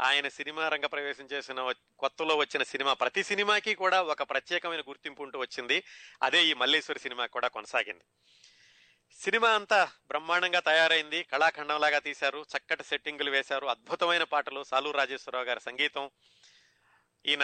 ఆయన 0.00 0.28
సినిమా 0.28 0.68
రంగ 0.68 0.86
ప్రవేశం 0.86 1.24
చేసిన 1.24 1.72
కొత్తలో 1.98 2.36
వచ్చిన 2.36 2.62
సినిమా 2.62 2.92
ప్రతి 2.92 3.22
సినిమాకి 3.22 3.74
కూడా 3.74 4.02
ఒక 4.02 4.22
ప్రత్యేకమైన 4.22 4.80
గుర్తింపు 4.80 5.22
ఉంటూ 5.22 5.38
వచ్చింది. 5.38 5.84
అదే 6.22 6.44
ఈ 6.44 6.54
మల్లేశ్వరి 6.54 6.98
సినిమా 6.98 7.26
కూడా 7.26 7.48
కొనసాగింది. 7.48 8.04
సినిమా 9.12 9.50
అంతా 9.50 9.92
బ్రహ్మాండంగా 10.08 10.60
తయారైంది. 10.60 11.22
కళాఖండంలాగా 11.22 11.98
తీశారు. 11.98 12.46
చక్కటి 12.56 12.84
సెట్టింగులు 12.84 13.30
వేశారు. 13.30 13.66
అద్భుతమైన 13.66 14.22
పాటలు. 14.22 14.64
సాలూ 14.64 14.90
రాజేశ్వరరావు 14.90 15.44
గారి 15.44 15.60
సంగీతం. 15.60 16.10
ఈయన 17.26 17.40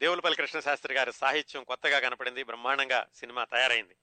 దేవులపల్లి 0.00 0.36
కృష్ణ 0.36 0.60
శాస్త్రి 0.60 0.94
గారి 0.94 1.12
సాహిత్యం 1.12 1.64
కొత్తగా 1.64 1.98
కనపడింది. 1.98 2.42
బ్రహ్మాండంగా 2.42 3.06
సినిమా 3.14 3.44
తయారైంది. 3.44 3.96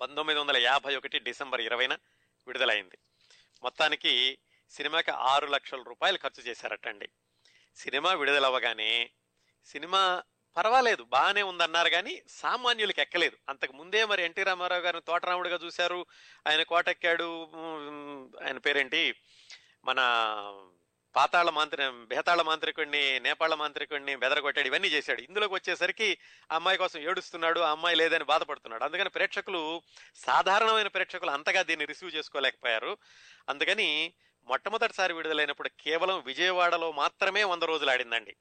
పంతొమ్మిది 0.00 0.40
వందల 0.40 0.56
యాభై 0.56 0.96
ఒకటి 0.96 1.18
డిసెంబర్ 1.18 1.60
ఇరవైన 1.60 1.92
విడుదలైంది. 2.46 2.98
మొత్తానికి 3.62 4.38
సినిమాకి 4.70 5.10
ఆరు 5.10 5.46
లక్షల 5.46 5.82
రూపాయలు 5.82 6.18
ఖర్చు 6.22 6.42
చేశారటండి. 6.42 7.08
సినిమా 7.76 8.12
విడుదలవ్వగానే 8.12 9.10
సినిమా 9.66 10.22
పర్వాలేదు 10.56 11.02
బాగానే 11.02 11.42
ఉందన్నారు 11.42 11.88
కానీ 11.88 12.22
సామాన్యులకి 12.28 13.00
ఎక్కలేదు. 13.00 13.36
అంతకు 13.48 13.72
ముందే 13.72 14.04
మరి 14.04 14.22
ఎన్టీ 14.22 14.42
రామారావు 14.42 14.80
గారిని 14.80 15.02
తోటరాముడిగా 15.06 15.58
చూశారు 15.64 16.06
ఆయన 16.48 16.62
కోటెక్కాడు 16.62 17.44
ఆయన 18.44 18.58
పేరేంటి? 18.58 19.14
మన 19.84 19.98
పాతాళ 21.16 21.50
మాంత్రి 21.50 21.90
బేతాళ 21.90 22.42
మాంత్రికుడిని 22.42 23.20
నేపాళ 23.20 23.54
మాంత్రికుడిని 23.54 24.16
బెదరగొట్టాడు 24.16 24.66
ఇవన్నీ 24.66 24.88
చేశాడు. 24.88 25.20
ఇందులోకి 25.20 25.54
వచ్చేసరికి 25.54 26.18
ఆ 26.52 26.54
అమ్మాయి 26.54 26.78
కోసం 26.78 27.00
ఏడుస్తున్నాడు 27.00 27.60
ఆ 27.60 27.70
అమ్మాయి 27.70 27.96
లేదని 27.96 28.24
బాధపడుతున్నాడు. 28.24 28.84
అందుకని 28.84 29.08
ప్రేక్షకులు 29.08 29.82
సాధారణమైన 30.14 30.86
ప్రేక్షకులు 30.86 31.30
అంతగా 31.30 31.62
దీన్ని 31.62 31.86
రిసీవ్ 31.86 32.14
చేసుకోలేకపోయారు. 32.14 32.96
అందుకని 33.48 34.14
మొట్టమొదటిసారి 34.48 35.14
విడుదలైనప్పుడు 35.14 35.68
కేవలం 35.68 36.22
విజయవాడలో 36.26 36.92
మాత్రమే 36.92 37.44
వంద 37.44 37.62
రోజులు 37.62 37.90
ఆడిందండి. 37.90 38.36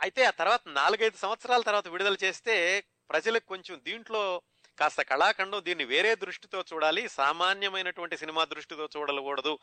అయితే 0.00 0.24
ఆ 0.24 0.30
తర్వాత 0.30 0.60
నాలుగైదు 0.66 1.16
సంవత్సరాల 1.16 1.62
తర్వాత 1.62 1.88
విడుదల 1.88 2.16
చేస్తే 2.24 2.84
ప్రజలకు 3.10 3.46
కొంచెం 3.46 3.80
దీంట్లో 3.84 4.42
కాస్త 4.78 5.00
కళాఖండం 5.02 5.64
దీన్ని 5.64 5.84
వేరే 5.84 6.14
దృష్టితో 6.14 6.64
చూడాలి 6.72 7.08
సామాన్యమైనటువంటి 7.08 8.16
సినిమా 8.16 8.44
దృష్టితో 8.44 8.88
చూడకూడదు 8.96 9.58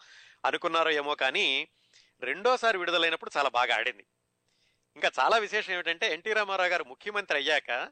అనుకున్నారో 0.45 0.89
ఏమో 0.89 1.15
కానీ 1.15 1.69
రెండోసారి 2.21 2.77
విడుదలైనప్పుడు 2.77 3.31
చాలా 3.37 3.49
బాగా 3.49 3.75
ఆడింది. 3.75 4.05
ఇంకా 4.95 5.11
చాలా 5.19 5.37
విశేషం 5.37 5.73
ఏమిటంటే 5.73 6.13
ఎన్టీ 6.13 6.33
రామారావు 6.33 6.69
గారు 6.69 6.83
ముఖ్యమంత్రి 6.83 7.37
అయ్యాక 7.37 7.91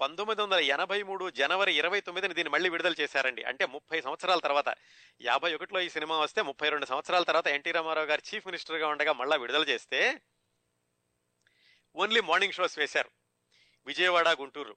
పంతొమ్మిది 0.00 0.42
వందల 0.42 0.58
ఎనభై 0.58 1.02
మూడు 1.02 1.30
జనవరి 1.30 1.74
ఇరవై 1.74 2.00
తొమ్మిదిని 2.00 2.34
దీన్ని 2.34 2.52
మళ్ళీ 2.52 2.68
విడుదల 2.68 2.94
చేశారండి. 3.00 3.42
అంటే 3.42 3.66
ముప్పై 3.66 4.00
సంవత్సరాల 4.00 4.38
తర్వాత. 4.38 4.74
యాభై 5.22 5.54
ఒకటిలో 5.54 5.80
ఈ 5.80 5.88
సినిమా 5.88 6.18
వస్తే 6.18 6.42
ముప్పై 6.42 6.68
రెండు 6.68 6.86
సంవత్సరాల 6.86 7.22
తర్వాత 7.22 7.46
ఎన్టీ 7.46 7.70
రామారావు 7.70 8.06
గారు 8.06 8.22
చీఫ్ 8.34 8.46
మినిస్టర్గా 8.46 8.88
ఉండగా 8.88 9.12
మళ్ళా 9.12 9.36
విడుదల 9.36 9.62
చేస్తే 9.62 10.20
ఓన్లీ 11.96 12.20
మార్నింగ్ 12.20 12.52
షోస్ 12.52 12.78
వేశారు. 12.78 13.10
విజయవాడ 13.86 14.28
గుంటూరు. 14.28 14.76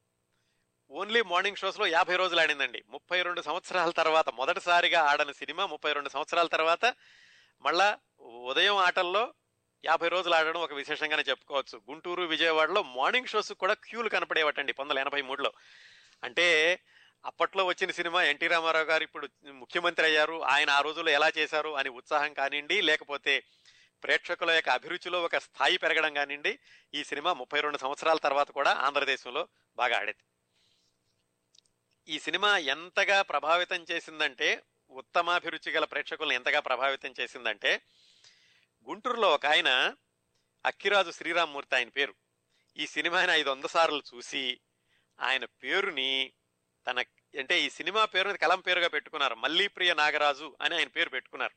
ఓన్లీ 0.91 1.21
మార్నింగ్ 1.21 1.57
షోస్లో 1.57 1.87
యాభై 1.87 2.15
రోజులు 2.15 2.41
ఆడిందండి. 2.41 2.83
ముప్పై 2.89 3.21
రెండు 3.21 3.41
సంవత్సరాల 3.41 3.89
తర్వాత 3.89 4.29
మొదటిసారిగా 4.29 5.01
ఆడని 5.01 5.33
సినిమా 5.33 5.65
ముప్పై 5.65 5.93
రెండు 5.93 6.09
సంవత్సరాల 6.09 6.47
తర్వాత 6.47 6.95
మళ్ళా 7.61 7.97
ఉదయం 8.19 8.77
ఆటల్లో 8.77 9.33
యాభై 9.85 10.07
రోజులు 10.07 10.33
ఆడడం 10.33 10.61
ఒక 10.61 10.73
విశేషంగానే 10.73 11.23
చెప్పుకోవచ్చు. 11.29 11.81
గుంటూరు 11.89 12.23
విజయవాడలో 12.23 12.83
మార్నింగ్ 12.83 13.27
షోస్ 13.27 13.53
కూడా 13.53 13.73
క్యూలు 13.73 14.09
కనపడేవటండి 14.09 14.73
పంతొమ్మిది 14.73 14.99
వందల 14.99 15.07
ఎనభై 15.07 15.27
మూడులో. 15.27 15.51
అంటే 16.23 16.79
అప్పట్లో 17.25 17.65
వచ్చిన 17.65 17.91
సినిమా 17.91 18.23
ఎన్టీ 18.23 18.47
రామారావు 18.47 18.85
గారు 18.85 19.03
ఇప్పుడు 19.03 19.29
ముఖ్యమంత్రి 19.51 20.05
అయ్యారు. 20.05 20.43
ఆయన 20.43 20.69
ఆ 20.69 20.81
రోజుల్లో 20.81 21.11
ఎలా 21.11 21.31
చేశారు 21.37 21.69
అని 21.69 21.89
ఉత్సాహం 21.89 22.33
కానివ్వండి 22.33 22.81
లేకపోతే 22.81 23.43
ప్రేక్షకుల 24.03 24.51
యొక్క 24.51 24.69
అభిరుచిలో 24.69 25.23
ఒక 25.23 25.37
స్థాయి 25.37 25.77
పెరగడం 25.77 26.13
కానివ్వండి 26.13 26.59
ఈ 26.93 27.03
సినిమా 27.03 27.33
ముప్పై 27.33 27.61
రెండు 27.61 27.77
సంవత్సరాల 27.77 28.17
తర్వాత 28.17 28.51
కూడా 28.51 28.71
ఆంధ్రదేశంలో 28.73 29.47
బాగా 29.75 29.97
ఆడేది. 29.97 30.23
ఈ 32.13 32.19
సినిమా 32.19 32.57
ఎంతగా 32.57 33.21
ప్రభావితం 33.21 33.85
చేసిందంటే 33.91 34.63
ఉత్తమాభిరుచి 34.89 35.71
గల 35.71 35.85
ప్రేక్షకులను 35.85 36.33
ఎంతగా 36.33 36.59
ప్రభావితం 36.59 37.13
చేసిందంటే 37.19 37.81
గుంటూరులో 38.89 39.31
ఒక 39.31 39.45
ఆయన 39.45 39.95
అక్కిరాజు 40.65 41.11
శ్రీరామ్మూర్తి 41.11 41.75
ఆయన 41.75 41.89
పేరు. 41.89 42.15
ఈ 42.77 42.87
సినిమాని 42.87 43.31
ఐదు 43.31 43.49
వంద 43.49 43.63
సార్లు 43.63 44.03
చూసి 44.15 44.59
ఆయన 45.21 45.45
పేరుని 45.45 46.33
తన 46.87 46.99
అంటే 47.39 47.61
ఈ 47.61 47.69
సినిమా 47.69 48.05
పేరుని 48.05 48.37
కలం 48.37 48.59
పేరుగా 48.59 48.87
పెట్టుకున్నారు. 48.87 49.35
మల్లీప్రియ 49.35 49.93
నాగరాజు 49.93 50.55
అని 50.61 50.75
ఆయన 50.75 50.87
పేరు 50.87 51.09
పెట్టుకున్నారు. 51.09 51.53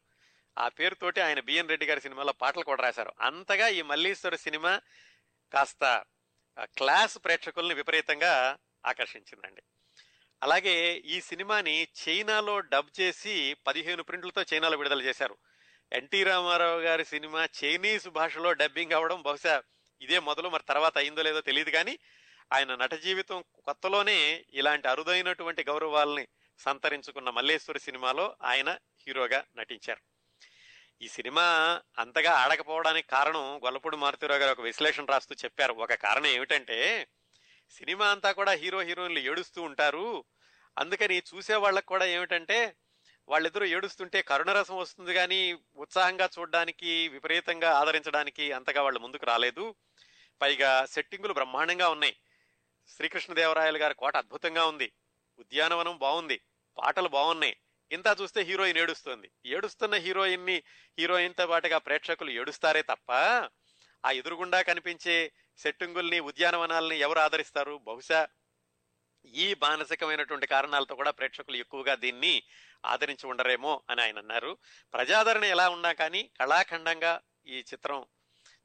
ఆ 0.58 0.68
పేరుతోటి 0.68 1.20
ఆయన 1.20 1.40
బిఎన్ 1.40 1.68
రెడ్డి 1.68 1.86
గారి 1.86 2.00
సినిమాలో 2.00 2.32
పాటలు 2.32 2.64
కూడా 2.64 2.82
రాశారు. 2.82 3.12
అంతగా 3.20 3.68
ఈ 3.68 3.82
మల్లీశ్వర 3.82 4.36
సినిమా 4.36 4.80
కాస్త 5.52 6.04
క్లాస్ 6.60 7.18
ప్రేక్షకుల్ని 7.24 7.74
విపరీతంగా 7.74 8.58
ఆకర్షించిందండి. 8.86 9.62
అలాగే 10.42 10.94
ఈ 10.94 11.20
సినిమాని 11.20 11.88
చైనాలో 12.08 12.60
డబ్ 12.60 13.00
చేసి 13.00 13.56
పదిహేను 13.66 14.02
ప్రింట్లతో 14.02 14.44
చైనాలో 14.54 14.76
విడుదల 14.76 15.02
చేశారు. 15.02 15.38
ఎన్టీ 15.92 16.24
రామారావు 16.24 16.80
గారి 16.80 17.04
సినిమా 17.04 17.48
చైనీస్ 17.64 18.08
భాషలో 18.08 18.52
డబ్బింగ్ 18.52 18.92
అవ్వడం 18.92 19.22
బహుశా 19.22 19.62
ఇదే 20.02 20.18
మొదలు 20.18 20.48
మరి 20.48 20.62
తర్వాత 20.62 20.98
అయిందో 20.98 21.22
లేదో 21.22 21.40
తెలియదు 21.40 21.70
కానీ 21.70 21.98
ఆయన 22.52 22.74
నట 22.74 22.94
జీవితం 22.94 23.44
కొత్తలోనే 23.64 24.44
ఇలాంటి 24.52 24.88
అరుదైనటువంటి 24.88 25.64
గౌరవాల్ని 25.64 26.28
సంతరించుకున్న 26.58 27.30
మల్లేశ్వరి 27.30 27.80
సినిమాలో 27.80 28.36
ఆయన 28.42 28.78
హీరోగా 29.06 29.44
నటించారు. 29.56 30.00
ఈ 31.02 31.08
సినిమా 31.08 31.42
అంతగా 31.98 32.30
ఆడకపోవడానికి 32.32 33.08
కారణం 33.08 33.64
గొల్లపూడి 33.64 33.96
మారుతిరావు 33.96 34.40
గారు 34.40 34.52
ఒక 34.52 34.60
విశ్లేషణ 34.60 35.04
రాస్తూ 35.04 35.34
చెప్పారు. 35.44 35.72
ఒక 35.72 35.94
కారణం 35.94 36.26
ఏమిటంటే 36.26 37.06
సినిమా 37.70 38.06
అంతా 38.06 38.32
కూడా 38.32 38.52
హీరో 38.52 38.80
హీరోయిన్లు 38.80 39.18
ఏడుస్తూ 39.18 39.62
ఉంటారు. 39.62 40.24
అందుకని 40.78 41.22
చూసే 41.34 41.54
వాళ్ళకు 41.54 41.86
కూడా 41.86 42.04
ఏమిటంటే 42.04 42.76
వాళ్ళిద్దరూ 43.32 43.64
ఏడుస్తుంటే 43.64 44.22
కరుణరసం 44.22 44.76
వస్తుంది 44.76 45.14
కానీ 45.14 45.58
ఉత్సాహంగా 45.76 46.28
చూడడానికి 46.38 47.08
విపరీతంగా 47.08 47.72
ఆదరించడానికి 47.72 48.52
అంతగా 48.52 48.82
వాళ్ళు 48.82 49.00
ముందుకు 49.00 49.26
రాలేదు. 49.26 49.74
పైగా 50.40 50.86
సెట్టింగులు 50.86 51.32
బ్రహ్మాండంగా 51.32 51.88
ఉన్నాయి. 51.88 52.16
శ్రీకృష్ణదేవరాయలు 52.88 53.78
గారి 53.78 53.94
కోట 53.94 54.16
అద్భుతంగా 54.16 54.64
ఉంది. 54.64 54.92
ఉద్యానవనం 55.38 55.98
బాగుంది. 55.98 56.40
పాటలు 56.78 57.08
బాగున్నాయి. 57.08 57.56
ఇంత 57.92 58.16
చూస్తే 58.20 58.40
హీరోయిన్ 58.40 58.78
ఏడుస్తుంది. 58.78 59.30
ఏడుస్తున్న 59.46 59.94
హీరోయిన్ని 59.94 60.62
హీరోయిన్తో 60.98 61.46
పాటుగా 61.46 61.78
ప్రేక్షకులు 61.78 62.30
ఏడుస్తారే 62.30 62.82
తప్ప 62.82 63.12
ఆ 64.06 64.10
ఎదురుగుండా 64.10 64.62
కనిపించే 64.62 65.32
సెట్టింగుల్ని 65.58 66.20
ఉద్యానవనాల్ని 66.20 66.98
ఎవరు 66.98 67.18
ఆదరిస్తారు? 67.18 67.80
బహుశా 67.84 68.28
ఈ 69.26 69.54
మానసికమైనటువంటి 69.54 70.46
కారణాలతో 70.46 70.94
కూడా 70.94 71.10
ప్రేక్షకులు 71.10 71.56
ఎక్కువగా 71.56 71.94
దీన్ని 71.94 72.42
ఆదరించి 72.86 73.26
ఉండరేమో 73.26 73.82
అని 73.90 74.02
ఆయన 74.02 74.18
అన్నారు. 74.18 74.58
ప్రజాదరణ 74.94 75.44
ఎలా 75.44 75.68
ఉన్నా 75.68 75.92
కానీ 75.92 76.30
కళాఖండంగా 76.40 77.20
ఈ 77.46 77.58
చిత్రం 77.58 78.06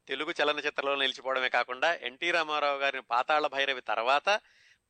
తెలుగు 0.07 0.33
చలనచిత్రంలో 0.43 0.95
నిలిచిపోవడమే 0.95 1.49
కాకుండా 1.49 1.93
ఎన్టీ 1.95 2.31
రామారావు 2.31 2.77
గారిని 2.77 3.01
పాతాళ 3.01 3.47
భైరవి 3.47 3.81
తర్వాత 3.81 4.41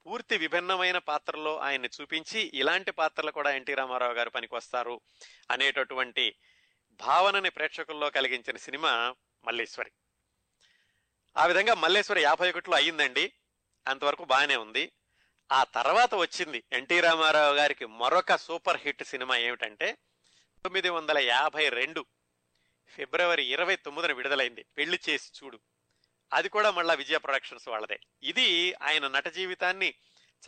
పూర్తి 0.05 0.37
విభిన్నమైన 0.37 0.97
పాత్రలో 0.97 1.57
ఆయన్ని 1.57 1.89
చూపించి 2.01 2.51
ఇలాంటి 2.53 2.91
పాత్రలు 2.91 3.31
కూడా 3.31 3.51
ఎన్టీ 3.51 3.73
రామారావు 3.73 4.13
గారు 4.13 4.29
పనికొస్తారు 4.29 5.01
అనేటటువంటి 5.51 6.35
భావనని 6.91 7.49
ప్రేక్షకుల్లో 7.49 8.09
కలిగించిన 8.09 8.57
సినిమా 8.57 9.15
మల్లేశ్వరి. 9.45 9.91
ఆ 11.37 11.45
విధంగా 11.45 11.73
మల్లేశ్వరి 11.73 12.21
యాభై 12.21 12.51
ఒకటిలో 12.51 12.75
అయ్యిందండి. 12.75 13.33
అంతవరకు 13.87 14.25
బాగానే 14.25 14.55
ఉంది. 14.55 14.91
ఆ 15.51 15.63
తర్వాత 15.63 16.15
వచ్చింది 16.15 16.63
ఎన్టీ 16.71 16.99
రామారావు 16.99 17.55
గారికి 17.55 17.85
మరొక 17.85 18.35
సూపర్ 18.35 18.77
హిట్ 18.77 19.03
సినిమా 19.03 19.37
ఏమిటంటే 19.37 19.97
తొమ్మిది 20.63 20.89
వందల 20.89 21.17
యాభై 21.17 21.69
రెండు 21.69 22.05
ఫిబ్రవరి 22.87 23.43
ఇరవై 23.43 23.75
తొమ్మిదిన 23.75 24.11
విడుదలైంది. 24.11 24.65
పెళ్ళి 24.77 24.99
చేసి 25.09 25.31
చూడు. 25.43 25.59
అది 26.33 26.49
కూడా 26.49 26.71
మళ్ళా 26.71 26.93
విజయ 26.93 27.17
ప్రొడక్షన్స్ 27.17 27.67
వాళ్ళదే. 27.67 27.99
ఇది 28.23 28.73
ఆయన 28.73 29.07
నట 29.07 29.27
జీవితాన్ని 29.27 29.93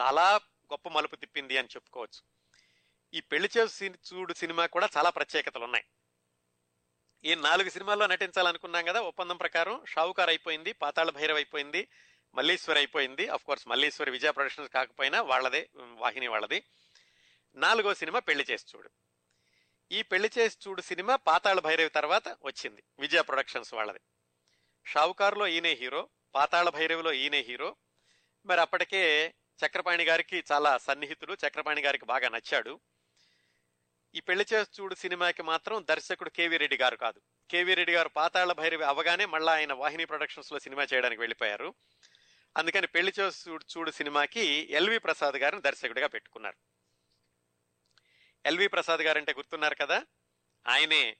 చాలా 0.01 0.35
గొప్ప 0.73 0.89
మలుపు 0.89 1.15
తిప్పింది 1.15 1.57
అని 1.57 1.67
చెప్పుకోవచ్చు. 1.67 2.21
ఈ 3.13 3.19
పెళ్ళి 3.19 3.49
చేసి 3.57 3.91
చూడు 4.13 4.33
సినిమా 4.33 4.65
కూడా 4.65 4.89
చాలా 4.97 5.09
ప్రత్యేకతలు 5.09 5.63
ఉన్నాయి. 5.63 5.85
ఈ 7.25 7.35
నాలుగు 7.35 7.69
సినిమాల్లో 7.69 8.07
నటించాలనుకున్నాం 8.07 8.85
కదా 8.85 9.01
ఒప్పందం 9.01 9.37
ప్రకారం 9.37 9.85
షావుకార్ 9.87 10.29
అయిపోయింది 10.29 10.73
పాతాళ 10.73 11.09
భైరవ్ 11.09 11.35
అయిపోయింది 11.35 11.87
మల్లీశ్వరి 12.35 12.79
అయిపోయింది. 12.79 13.27
Of 13.27 13.43
course 13.43 13.67
Malliswari 13.67 14.11
Vijaya 14.11 14.31
productions 14.31 14.71
కాకపోయినా 14.71 15.21
వాళ్ళదే 15.21 15.69
వాహిని 15.91 16.27
వాళ్ళది. 16.27 16.63
నాలుగో 17.55 17.93
సినిమా 17.93 18.19
పెళ్ళి 18.19 18.45
చేసి 18.51 18.65
చూడు. 18.75 18.89
ఈ 19.91 20.01
పెళ్ళి 20.01 20.29
చేసి 20.37 20.57
చూడు 20.67 20.81
సినిమా 20.81 21.15
పాతాళ 21.15 21.59
భైరవి 21.59 21.89
తర్వాత 21.89 22.29
వచ్చింది. 22.29 22.83
విజయ 22.99 23.21
ప్రొడక్షన్స్ 23.21 23.73
వాళ్ళది. 23.73 23.99
షావుకారులో 24.85 25.47
ఈయనే 25.47 25.73
హీరో 25.73 26.09
పాతాళ 26.35 26.69
భైరవిలో 26.69 27.13
ఈయనే 27.13 27.39
హీరో. 27.39 27.75
మరి 28.45 28.61
అప్పటికే 28.61 29.33
చక్రపాణి 29.65 30.03
గారికి 30.03 30.43
చాలా 30.51 30.77
సన్నిహితుడు 30.77 31.37
చక్రపాణి 31.47 31.81
గారికి 31.81 32.05
బాగా 32.05 32.29
నచ్చాడు. 32.29 32.79
ఈ 34.15 34.19
పెళ్ళి 34.19 34.45
చేసి 34.53 34.81
చూడు 34.81 34.95
సినిమాకి 34.95 35.43
మాత్రం 35.43 35.85
దర్శకుడు 35.89 36.29
కేవీ 36.29 36.57
రెడ్డి 36.57 36.77
గారు 36.77 36.95
కాదు. 36.95 37.21
కేవీ 37.51 37.73
రెడ్డి 37.73 37.95
గారు 37.95 38.09
పాతాళ 38.09 38.51
భైరవి 38.51 38.83
అవగానే 38.83 39.25
మళ్ళా 39.25 39.53
ఆయన 39.53 39.73
వాహిని 39.73 40.05
ప్రొడక్షన్స్లో 40.05 40.59
సినిమా 40.59 40.83
చేయడానికి 40.83 41.21
వెళ్ళిపోయారు. 41.21 41.73
అందుకని 42.57 42.87
పెళ్ళి 42.87 43.13
చూడు 43.21 43.77
చూడు 43.77 43.91
సినిమాకి 43.91 44.67
ఎల్వి 44.71 44.97
ప్రసాద్ 44.99 45.35
గారిని 45.35 45.61
దర్శకుడిగా 45.61 46.07
పెట్టుకున్నారు. 46.07 46.57
ఎల్వి 48.45 48.67
ప్రసాద్ 48.67 49.01
గారంటే 49.01 49.33
గుర్తున్నారు 49.33 49.75
కదా? 49.75 50.05
ఆయనే 50.67 51.17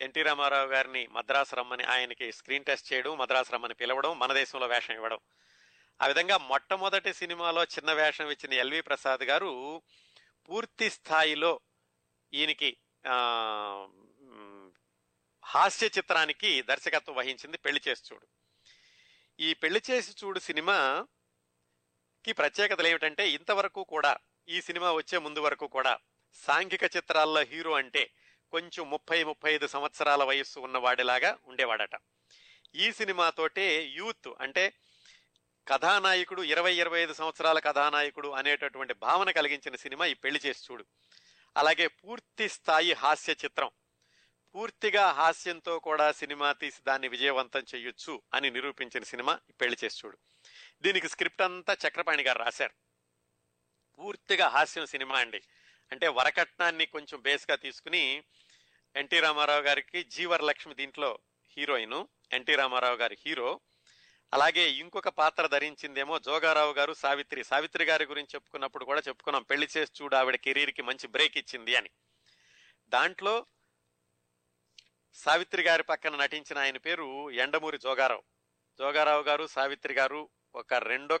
ఎన్టీ 0.00 0.22
రామారావు 0.22 0.66
గారిని 0.66 1.06
మద్రాసు 1.06 1.56
రమ్మని 1.56 1.84
ఆయనకి 1.84 2.32
స్క్రీన్ 2.32 2.64
టెస్ట్ 2.64 2.92
చేయడం 2.92 3.18
మద్రాసు 3.18 3.52
రమ్మని 3.52 3.74
పిలవడం 3.74 4.18
మన 4.18 4.32
దేశంలో 4.32 4.66
వేషం 4.66 4.94
ఇవ్వడం. 4.94 5.18
ఆ 6.02 6.06
విధంగా 6.06 6.38
మొట్టమొదటి 6.38 7.14
సినిమాలో 7.14 7.64
చిన్న 7.64 7.92
వేషం 7.92 8.30
ఇచ్చిన 8.30 8.54
ఎల్వి 8.54 8.80
ప్రసాద్ 8.80 9.22
గారు 9.22 9.82
పూర్తి 10.48 10.90
స్థాయిలో 10.90 11.60
ఈయనకి 12.32 12.76
హాస్య 15.44 15.86
చిత్రానికి 15.86 16.62
దర్శకత్వం 16.62 17.16
వహించింది 17.16 17.58
పెళ్ళి 17.58 17.80
చేసి 17.88 18.02
చూడు. 18.12 18.26
ఈ 19.40 19.54
పెళ్ళి 19.54 19.82
చేసి 19.90 20.12
చూడు 20.24 20.38
సినిమాకి 20.38 22.32
ప్రత్యేకతలు 22.32 22.86
ఏమిటంటే 22.86 23.30
ఇంతవరకు 23.30 23.84
కూడా 23.84 24.18
ఈ 24.48 24.60
సినిమా 24.60 24.92
వచ్చే 24.92 25.18
ముందు 25.18 25.40
వరకు 25.40 25.66
కూడా 25.66 25.98
సాంఘిక 26.34 26.84
చిత్రాల్లో 26.96 27.40
హీరో 27.40 27.72
అంటే 27.72 28.10
కొంచెం 28.52 28.90
ముప్పై 28.90 29.24
ముప్పై 29.24 29.52
ఐదు 29.52 29.66
సంవత్సరాల 29.66 30.22
వయస్సు 30.24 30.60
ఉన్నవాడిలాగా 30.60 31.38
ఉండేవాడట. 31.44 31.94
ఈ 32.74 32.92
సినిమాతోటే 32.92 33.86
యూత్ 33.86 34.28
అంటే 34.40 34.72
కథానాయకుడు 35.68 36.42
ఇరవై 36.42 36.74
ఇరవై 36.74 37.00
ఐదు 37.00 37.12
సంవత్సరాల 37.12 37.58
కథానాయకుడు 37.58 38.28
అనేటటువంటి 38.28 38.94
భావన 38.94 39.30
కలిగించిన 39.30 39.76
సినిమా 39.76 40.06
ఈ 40.06 40.14
పెళ్ళి 40.14 40.40
చేసి 40.46 40.72
చూడు. 40.72 40.84
అలాగే 41.56 41.86
పూర్తి 41.88 42.48
స్థాయి 42.48 42.92
హాస్య 42.92 43.32
చిత్రం 43.32 43.70
పూర్తిగా 44.54 45.10
హాస్యంతో 45.10 45.78
కూడా 45.78 46.12
సినిమా 46.12 46.52
తీసి 46.52 46.80
దాన్ని 46.86 47.08
విజయవంతం 47.08 47.64
చేయొచ్చు 47.74 48.22
అని 48.34 48.50
నిరూపించిన 48.50 49.02
సినిమా 49.02 49.40
పెళ్ళి 49.60 49.78
చేసి 49.84 50.02
చూడు. 50.04 50.18
దీనికి 50.82 51.08
స్క్రిప్ట్ 51.08 51.42
అంతా 51.42 51.76
చక్రపాణి 51.88 52.22
గారు 52.22 52.38
రాశారు. 52.38 52.72
పూర్తిగా 53.98 54.48
హాస్యం 54.48 54.86
సినిమా 54.86 55.18
అండి. 55.18 55.42
అంటే 55.92 56.08
వరకట్నాన్ని 56.08 56.86
కొంచెం 56.86 57.20
బేస్గా 57.20 57.56
తీసుకుని 57.56 58.22
ఎన్టీ 58.96 59.20
రామారావు 59.20 59.62
గారికి 59.62 60.02
జీవరలక్ష్మి 60.02 60.74
దీంట్లో 60.74 61.18
హీరోయిన్. 61.56 62.06
ఎన్టీ 62.32 62.54
రామారావు 62.54 62.96
గారి 62.96 63.18
హీరో. 63.26 63.60
అలాగే 64.34 64.70
ఇంకొక 64.70 65.08
పాత్ర 65.08 65.46
ధరించిందేమో 65.46 66.18
జోగారావు 66.18 66.72
గారు 66.72 66.92
సావిత్రి. 66.92 67.44
సావిత్రి 67.44 67.84
గారి 67.84 68.04
గురించి 68.04 68.28
చెప్పుకున్నప్పుడు 68.34 68.84
కూడా 68.84 69.02
చెప్పుకున్నాం 69.08 69.42
పెళ్ళి 69.42 69.68
చేసి 69.76 70.02
చూడు 70.02 70.16
ఆవిడ 70.16 70.36
కెరీర్కి 70.36 70.82
మంచి 70.82 71.06
బ్రేక్ 71.06 71.38
ఇచ్చింది 71.38 71.76
అని. 71.76 71.90
దాంట్లో 72.88 73.46
సావిత్రి 75.14 75.62
గారి 75.62 75.82
పక్కన 75.82 76.16
నటించిన 76.16 76.58
ఆయన 76.58 76.76
పేరు 76.76 77.30
ఎండమూరి 77.30 77.78
జోగారావు. 77.78 78.22
జోగారావు 78.78 79.22
గారు 79.22 79.46
సావిత్రి 79.46 79.94
గారు 79.94 80.20
ఒక 80.54 80.74
రెండో 80.74 81.16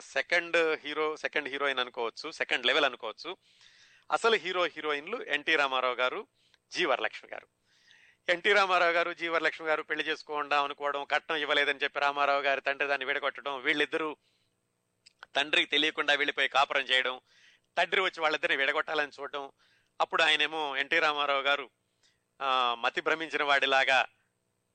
సెకండ్ 0.00 0.58
హీరో 0.84 1.06
సెకండ్ 1.16 1.48
హీరోయిన్ 1.48 1.80
అనుకోవచ్చు 1.80 2.30
సెకండ్ 2.30 2.66
లెవెల్ 2.66 2.84
అనుకోవచ్చు. 2.84 3.30
అసలు 4.10 4.36
హీరో 4.36 4.64
హీరోయిన్లు 4.74 5.18
ఎన్టీ 5.36 5.54
రామారావు 5.56 5.94
గారు 5.94 6.20
జీ 6.72 6.84
వరలక్ష్మి 6.84 7.28
గారు. 7.30 7.46
ఎన్టీ 8.28 8.52
రామారావు 8.52 8.92
గారు 8.92 9.10
జీ 9.12 9.28
వరలక్ష్మి 9.28 9.66
గారు 9.68 9.82
పెళ్ళి 9.82 10.04
చేసుకోకుండా 10.04 10.56
అనుకోవడం 10.66 11.02
కట్నం 11.12 11.36
ఇవ్వలేదని 11.36 11.82
చెప్పి 11.84 12.00
రామారావు 12.00 12.42
గారి 12.42 12.60
తండ్రి 12.60 12.88
దాన్ని 12.88 13.06
విడగొట్టడం 13.06 13.62
వీళ్ళిద్దరూ 13.62 14.16
తండ్రికి 15.36 15.70
తెలియకుండా 15.74 16.14
వెళ్ళిపోయి 16.14 16.48
కాపురం 16.48 16.86
చేయడం 16.90 17.16
తండ్రి 17.76 18.00
వచ్చి 18.00 18.20
వాళ్ళిద్దరిని 18.20 18.60
విడగొట్టాలని 18.60 19.12
చూడడం 19.20 19.44
అప్పుడు 20.00 20.22
ఆయనేమో 20.22 20.62
ఎన్టీ 20.76 20.98
రామారావు 20.98 21.42
గారు 21.42 21.66
మతి 22.74 23.00
భ్రమించిన 23.00 23.42
వాడిలాగా 23.42 24.06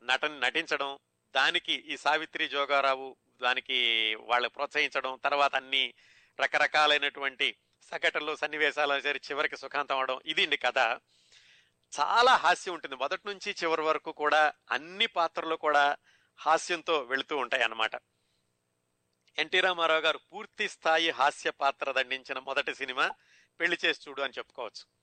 నటన 0.03 0.39
నటించడం 0.39 0.99
దానికి 1.35 1.73
ఈ 1.73 1.97
సావిత్రి 1.97 2.47
జోగారావు 2.47 3.15
దానికి 3.41 4.15
వాళ్ళు 4.15 4.49
ప్రోత్సహించడం 4.49 5.19
తర్వాత 5.23 5.55
అన్ని 5.55 5.93
రకరకాలైనటువంటి 6.39 7.57
సంఘటనలు 7.81 8.35
సన్నివేశాలు 8.35 9.01
సరి 9.01 9.21
చివరికి 9.31 9.57
సుఖాంతం 9.57 9.95
అవడం 9.95 10.19
ఇది 10.25 10.43
అండి 10.43 10.57
కథ. 10.57 10.77
చాలా 11.99 12.35
హాస్యం 12.35 12.73
ఉంటుంది. 12.73 12.95
మొదటి 12.95 13.21
నుంచి 13.27 13.55
చివరి 13.63 13.81
వరకు 13.81 14.11
కూడా 14.11 14.53
అన్ని 14.71 15.07
పాత్రలు 15.07 15.55
కూడా 15.55 15.97
హాస్యంతో 16.37 17.01
వెళుతూ 17.01 17.37
ఉంటాయి 17.37 17.63
అన్నమాట 17.63 17.91
ఎన్టీ 19.37 19.59
రామారావు 19.59 20.01
గారు 20.01 20.17
పూర్తి 20.17 20.69
స్థాయి 20.69 21.09
హాస్య 21.09 21.51
పాత్ర 21.51 21.91
దండించిన 21.91 22.39
మొదటి 22.39 22.75
సినిమా 22.75 23.11
పెళ్ళి 23.59 23.77
చేసి 23.85 24.09
చూడు 24.09 24.21
అని 24.21 24.33
చెప్పుకోవచ్చు. 24.37 25.00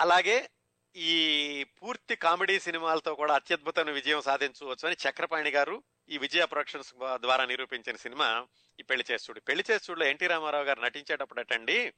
అలాగే 0.00 0.50
ఈ 0.96 1.64
పూర్తి 1.82 2.16
కామెడీ 2.16 2.60
సినిమాలతో 2.60 3.14
కూడా 3.14 3.34
అత్యద్భుతమైన 3.34 3.94
విజయం 3.94 4.20
సాధించవచ్చు 4.20 4.88
అని 4.88 4.96
చక్రపాణి 5.08 5.50
గారు 5.50 5.82
ఈ 6.08 6.18
విజయ 6.18 6.44
ప్రొడక్షన్స్ 6.46 6.94
ద్వారా 7.14 7.44
నిరూపించిన 7.44 7.96
సినిమా 7.96 8.46
ఈ 8.80 8.82
పెళ్ళి 8.82 9.04
చేస్తుడు 9.10 9.40
పెళ్ళి 9.40 9.64
చేస్తుడులో 9.70 10.06
ఎన్టీ 10.06 10.26
రామారావు 10.26 10.64
గారు 10.64 10.80
నటించేటప్పుడటండి 10.80 11.92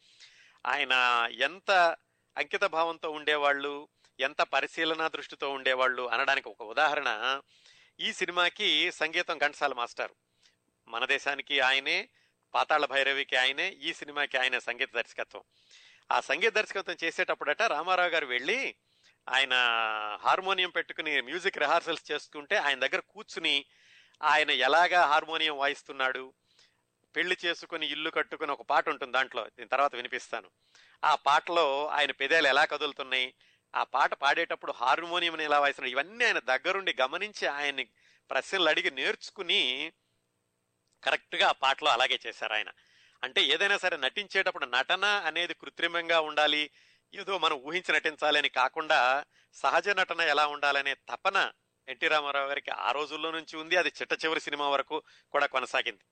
ఆయన 0.67 0.93
ఎంత 1.33 1.97
అంకిత 2.37 2.65
భావంతో 2.65 3.11
ఉండేవాళ్ళు 3.11 3.89
ఎంత 4.21 4.43
పరిశీలన 4.43 5.09
దృష్టితో 5.09 5.51
ఉండేవాళ్ళు 5.51 6.03
అనడానికి 6.09 6.49
ఒక 6.49 6.63
ఉదాహరణ 6.63 7.41
ఈ 8.01 8.13
సినిమాకి 8.13 8.91
సంగీతం 8.91 9.39
ఘంటసాల 9.39 9.73
మాస్టర్. 9.73 10.13
మన 10.89 11.05
దేశానికి 11.05 11.61
ఆయనే 11.61 12.09
పాతాళ 12.55 12.85
భైరవికి 12.85 13.37
ఆయనే 13.37 13.69
ఈ 13.69 13.93
సినిమాకి 13.93 14.39
ఆయన 14.39 14.59
సంగీత 14.59 14.95
దర్శకత్వం. 14.95 15.43
ఆ 16.11 16.21
సంగీత 16.21 16.53
దర్శకత్వం 16.53 16.97
చేసేటప్పుడట 17.05 17.63
రామారావు 17.63 18.11
గారు 18.11 18.27
వెళ్ళి 18.27 18.75
ఆయన 19.29 19.55
హార్మోనియం 20.23 20.71
పెట్టుకుని 20.71 21.23
మ్యూజిక్ 21.23 21.59
రిహార్సల్స్ 21.59 22.11
చేసుకుంటే 22.13 22.57
ఆయన 22.57 22.79
దగ్గర 22.79 23.01
కూర్చుని 23.01 23.65
ఆయన 24.23 24.51
ఎలాగా 24.51 25.03
హార్మోనియం 25.03 25.59
వాయిస్తున్నాడు 25.59 26.35
పెళ్ళి 27.17 27.37
చేసుకుని 27.45 27.87
ఇల్లు 27.87 28.11
కట్టుకుని 28.11 28.53
ఒక 28.53 28.63
పాట 28.63 28.89
ఉంటుంది 28.89 29.13
దాంట్లో 29.13 29.45
దీని 29.45 29.69
తర్వాత 29.69 29.95
వినిపిస్తాను. 29.95 30.51
ఆ 31.05 31.15
పాటలో 31.15 31.87
ఆయన 31.87 32.11
పెదాలు 32.11 32.49
ఎలా 32.49 32.65
కదులుతున్నాయి 32.65 33.35
ఆ 33.75 33.85
పాట 33.85 34.15
పాడేటప్పుడు 34.15 34.73
హార్మోనియం 34.73 35.41
ఎలా 35.41 35.61
వాయిస్తున్నాడు 35.61 35.91
ఇవన్నీ 35.91 36.25
ఆయన 36.25 36.39
దగ్గరుండి 36.39 36.97
గమనించి 37.01 37.47
ఆయన్ని 37.47 37.85
ప్రశ్నలు 38.31 38.69
అడిగి 38.69 38.91
నేర్చుకుని 38.91 39.93
కరెక్ట్గా 41.03 41.49
ఆ 41.49 41.53
పాటలో 41.53 41.91
అలాగే 41.91 42.19
చేశారు 42.27 42.53
ఆయన. 42.53 42.69
అంటే 43.25 43.43
ఏదైనా 43.45 43.79
సరే 43.79 43.97
నటించేటప్పుడు 43.97 44.67
నటన 44.67 45.05
అనేది 45.05 45.55
కృత్రిమంగా 45.55 46.21
ఉండాలి 46.21 46.71
ఏదో 47.15 47.39
మనం 47.39 47.57
ఊహించి 47.57 47.95
నటించాలని 47.95 48.49
కాకుండా 48.49 49.25
సహజ 49.53 49.89
నటన 49.89 50.21
ఎలా 50.21 50.47
ఉండాలనే 50.47 50.95
తపన 50.95 51.53
ఎన్టీ 51.89 52.09
రామారావు 52.09 52.49
గారికి 52.49 52.71
ఆ 52.71 52.91
రోజుల్లో 52.91 53.31
నుంచి 53.31 53.57
ఉంది. 53.57 53.77
అది 53.77 53.89
చిట్ట 53.89 54.25
చివరి 54.25 54.41
సినిమా 54.41 54.69
వరకు 54.69 55.03
కూడా 55.31 55.47
కొనసాగింది. 55.47 56.05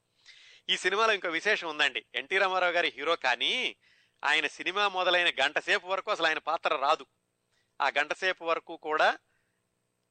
ఈ 0.68 0.76
సినిమాలో 0.76 1.12
ఇంకో 1.12 1.28
విశేషం 1.28 1.68
ఉందండి. 1.68 2.04
ఎన్టీ 2.14 2.38
రామారావు 2.38 2.72
గారి 2.72 2.92
హీరో 2.96 3.16
కానీ 3.16 3.76
ఆయన 4.24 4.46
సినిమా 4.46 4.88
మొదలైన 4.88 5.44
గంట 5.44 5.58
సేపు 5.58 5.86
వరకు 5.86 6.10
అసలు 6.10 6.26
ఆయన 6.26 6.38
పాత్ర 6.38 6.76
రాదు. 6.76 7.06
ఆ 7.80 7.90
గంట 7.98 8.12
సేపు 8.12 8.44
వరకు 8.44 8.76
కూడా 8.76 9.18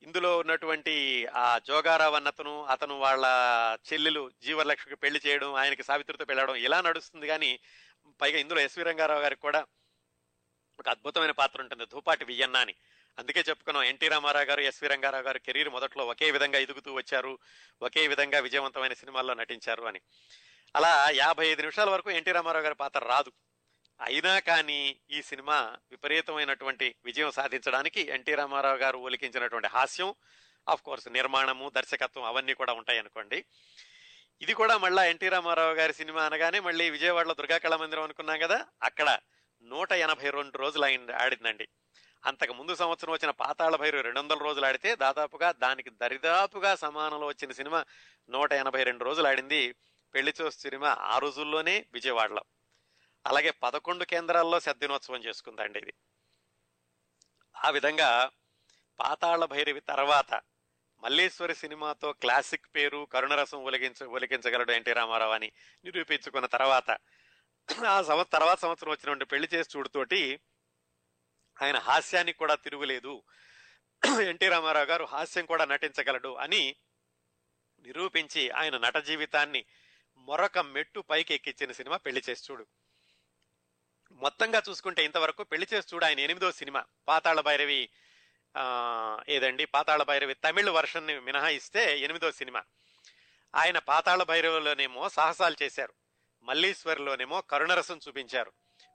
ఇందులో 0.03 0.37
ఉన్నటువంటి 0.37 1.25
ఆ 1.25 1.59
జోగారావు 1.67 2.15
అన్నతను 2.15 2.65
అతను 2.65 2.97
వాళ్ళ 2.99 3.25
చెల్లెలు 3.93 4.31
జీవలక్ష్మికి 4.43 4.95
పెళ్ళి 4.95 5.21
చేయడం 5.27 5.53
ఆయనకి 5.53 5.83
సావిత్రితో 5.83 6.25
పెళ్ళడం 6.25 6.55
ఇలా 6.55 6.81
నడుస్తుంది. 6.81 7.27
కానీ 7.27 7.59
పైగా 8.21 8.37
ఇందులో 8.39 8.61
ఎస్వి 8.61 8.83
రంగారావు 8.83 9.21
గారికి 9.21 9.41
కూడా 9.41 9.65
ఒక 10.79 10.89
అద్భుతమైన 10.89 11.31
పాత్ర 11.31 11.61
ఉంటుంది. 11.61 11.85
ధూపాటి 11.85 12.25
వియన్న 12.25 12.57
అని. 12.57 12.75
అందుకే 13.19 13.43
చెప్పుకున్నాం 13.49 13.83
ఎన్టీ 13.83 14.07
రామారావు 14.07 14.45
గారు 14.45 14.61
ఎస్వి 14.61 14.89
రంగారావు 14.89 15.23
గారు 15.23 15.37
కెరీర్ 15.37 15.69
మొదట్లో 15.69 16.05
ఒకే 16.05 16.31
విధంగా 16.31 16.59
ఎదుగుతూ 16.59 16.93
వచ్చారు 16.93 17.39
ఒకే 17.81 18.07
విధంగా 18.07 18.39
విజయవంతమైన 18.39 18.93
సినిమాల్లో 18.93 19.33
నటించారు 19.33 19.83
అని. 19.83 20.01
అలా 20.75 21.07
యాభై 21.11 21.47
ఐదు 21.47 21.61
నిమిషాల 21.61 21.89
వరకు 21.89 22.11
ఎన్టీ 22.11 22.31
రామారావు 22.31 22.63
గారి 22.63 22.75
పాత్ర 22.75 22.99
రాదు. 22.99 23.31
అయినా 24.01 24.39
కానీ 24.39 24.99
ఈ 25.11 25.21
సినిమా 25.21 25.75
విపరీతమైనటువంటి 25.91 26.95
విజయం 27.05 27.31
సాధించడానికి 27.31 28.01
ఎన్టీ 28.01 28.35
రామారావు 28.35 28.77
గారు 28.77 28.97
ఒలికించినటువంటి 28.97 29.67
హాస్యం 29.67 30.15
ఆఫ్ 30.69 30.81
కోర్స్ 30.81 31.07
నిర్మాణము 31.07 31.69
దర్శకత్వం 31.69 32.23
అవన్నీ 32.23 32.53
కూడా 32.53 32.73
ఉంటాయి 32.73 32.99
అనుకోండి. 32.99 33.45
ఇది 34.41 34.53
కూడా 34.53 34.77
మళ్ళా 34.77 35.05
ఎన్టీ 35.05 35.29
రామారావు 35.29 35.73
గారి 35.73 35.93
సినిమా 35.93 36.23
అనగానే 36.23 36.59
మళ్ళీ 36.59 36.89
విజయవాడలో 36.89 37.33
దుర్గాకళా 37.33 37.77
మందిరం 37.77 38.03
అనుకున్నాం 38.03 38.39
కదా 38.39 38.65
అక్కడ 38.83 39.19
నూట 39.63 39.91
ఎనభై 39.91 40.29
రెండు 40.29 40.57
రోజులు 40.57 40.83
అయింది 40.83 41.13
ఆడిందండి. 41.13 41.67
అంతకు 42.25 42.53
ముందు 42.53 42.75
సంవత్సరం 42.75 43.13
వచ్చిన 43.13 43.31
పాతాళ 43.31 43.75
భైరు 43.75 43.99
రెండు 43.99 44.19
వందల 44.19 44.37
రోజులు 44.37 44.65
ఆడితే 44.65 44.95
దాదాపుగా 44.95 45.51
దానికి 45.51 45.89
దరిదాపుగా 45.89 46.75
సమానంలో 46.75 47.27
వచ్చిన 47.27 47.51
సినిమా 47.51 47.85
నూట 48.29 48.53
ఎనభై 48.53 48.83
రెండు 48.83 49.03
రోజులు 49.03 49.27
ఆడింది. 49.27 49.75
పెళ్ళి 50.15 50.33
చూసి 50.41 50.59
సినిమా 50.59 50.97
ఆ 50.99 51.17
రోజుల్లోనే 51.17 51.85
విజయవాడలో. 51.93 52.43
అలాగే 53.25 53.49
పదకొండు 53.49 54.05
కేంద్రాల్లో 54.05 54.59
శతదినోత్సవం 54.59 55.23
చేసుకుందండి 55.23 55.79
ఇది. 55.79 55.93
ఆ 57.65 57.69
విధంగా 57.69 58.31
పాతాళ 58.99 59.45
భైరవి 59.45 59.79
తర్వాత 59.79 60.41
మల్లేశ్వరి 61.03 61.55
సినిమాతో 61.55 62.13
క్లాసిక్ 62.13 62.75
పేరు 62.75 63.07
కరుణరసం 63.11 63.63
ఒలిగించ 63.63 64.05
ఒలికించగలడు 64.05 64.71
ఎన్టీ 64.71 64.93
రామారావు 64.93 65.31
అని 65.31 65.51
నిరూపించుకున్న 65.85 66.45
తర్వాత 66.45 66.91
ఆ 67.87 68.01
సంవత్సరం 68.01 68.39
తర్వాత 68.39 68.59
సంవత్సరం 68.59 68.89
వచ్చినటువంటి 68.89 69.25
పెళ్ళి 69.25 69.49
చేసి 69.53 69.77
చూడుతోటి 69.77 70.39
ఆయన 71.61 71.77
హాస్యానికి 71.77 72.37
కూడా 72.37 72.55
తిరుగులేదు. 72.55 73.23
ఎన్టీ 74.23 74.47
రామారావు 74.47 74.85
గారు 74.85 75.03
హాస్యం 75.05 75.45
కూడా 75.45 75.65
నటించగలడు 75.65 76.35
అని 76.35 76.75
నిరూపించి 77.79 78.49
ఆయన 78.49 78.77
నట 78.77 78.97
జీవితాన్ని 78.97 79.65
మరొక 80.17 80.59
మెట్టు 80.59 80.99
పైకి 80.99 81.33
ఎక్కించిన 81.33 81.71
సినిమా 81.71 81.97
పెళ్ళి 81.97 82.23
చేసి 82.29 82.43
చూడు. 82.51 82.67
మొత్తంగా 84.19 84.61
చూసుకుంటే 84.69 85.05
ఇంతవరకు 85.05 85.43
పెళ్ళి 85.43 85.67
చేసి 85.73 85.87
చూడు 85.93 86.05
ఆయన 86.05 86.19
ఎనిమిదో 86.19 86.51
సినిమా 86.51 86.83
పాతాళ 87.07 87.39
భైరవి 87.39 87.89
ఏదండి? 89.29 89.65
పాతాళ 89.65 90.03
భైరవి 90.03 90.33
తమిళ్ 90.33 90.69
వర్షన్ని 90.69 91.19
మినహాయిస్తే 91.19 91.99
ఎనిమిదో 91.99 92.31
సినిమా. 92.31 92.63
ఆయన 93.55 93.77
పాతాళ 93.77 94.23
భైరవిలోనేమో 94.23 95.09
సాహసాలు 95.09 95.63
చేశారు. 95.63 95.93
మల్లీశ్వరిలోనేమో 96.43 97.41
కరుణరసం 97.41 97.99
చూపించారు. 98.07 98.51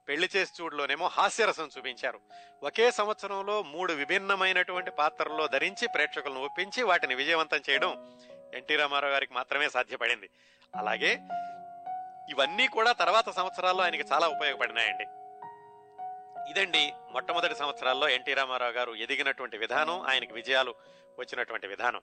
పెళ్ళి 0.08 0.28
చేసి 0.36 0.62
చూడులోనేమో 0.62 1.06
హాస్యరసం 1.06 1.70
చూపించారు. 1.78 2.20
ఒకే 2.62 2.90
సంవత్సరంలో 2.90 3.62
మూడు 3.62 3.92
విభిన్నమైనటువంటి 3.92 4.90
పాత్రల్లో 4.90 5.46
ధరించి 5.46 5.88
ప్రేక్షకులను 5.88 6.44
ఒప్పించి 6.44 6.82
వాటిని 6.82 7.14
విజయవంతం 7.14 7.62
చేయడం 7.70 8.18
ఎన్టీ 8.54 8.76
రామారావు 8.76 9.12
గారికి 9.12 9.34
మాత్రమే 9.34 9.68
సాధ్యపడింది. 9.68 10.30
అలాగే 10.76 11.20
ఇవన్నీ 12.30 12.66
కూడా 12.68 12.92
తర్వాత 12.92 13.30
సంవత్సరాల్లో 13.30 13.84
ఆయనకి 13.84 14.04
చాలా 14.12 14.28
ఉపయోగపడినాయండి. 14.28 15.06
ఇదండి 16.50 16.92
మొట్టమొదటి 17.12 17.54
సంవత్సరాల్లో 17.54 18.08
ఎన్టీ 18.08 18.34
రామారావు 18.34 18.72
గారు 18.72 18.94
ఎదిగినటువంటి 18.94 19.58
విధానం 19.58 20.02
ఆయనకి 20.02 20.32
విజయాలు 20.32 20.74
వచ్చినటువంటి 21.18 21.66
విధానం. 21.66 22.02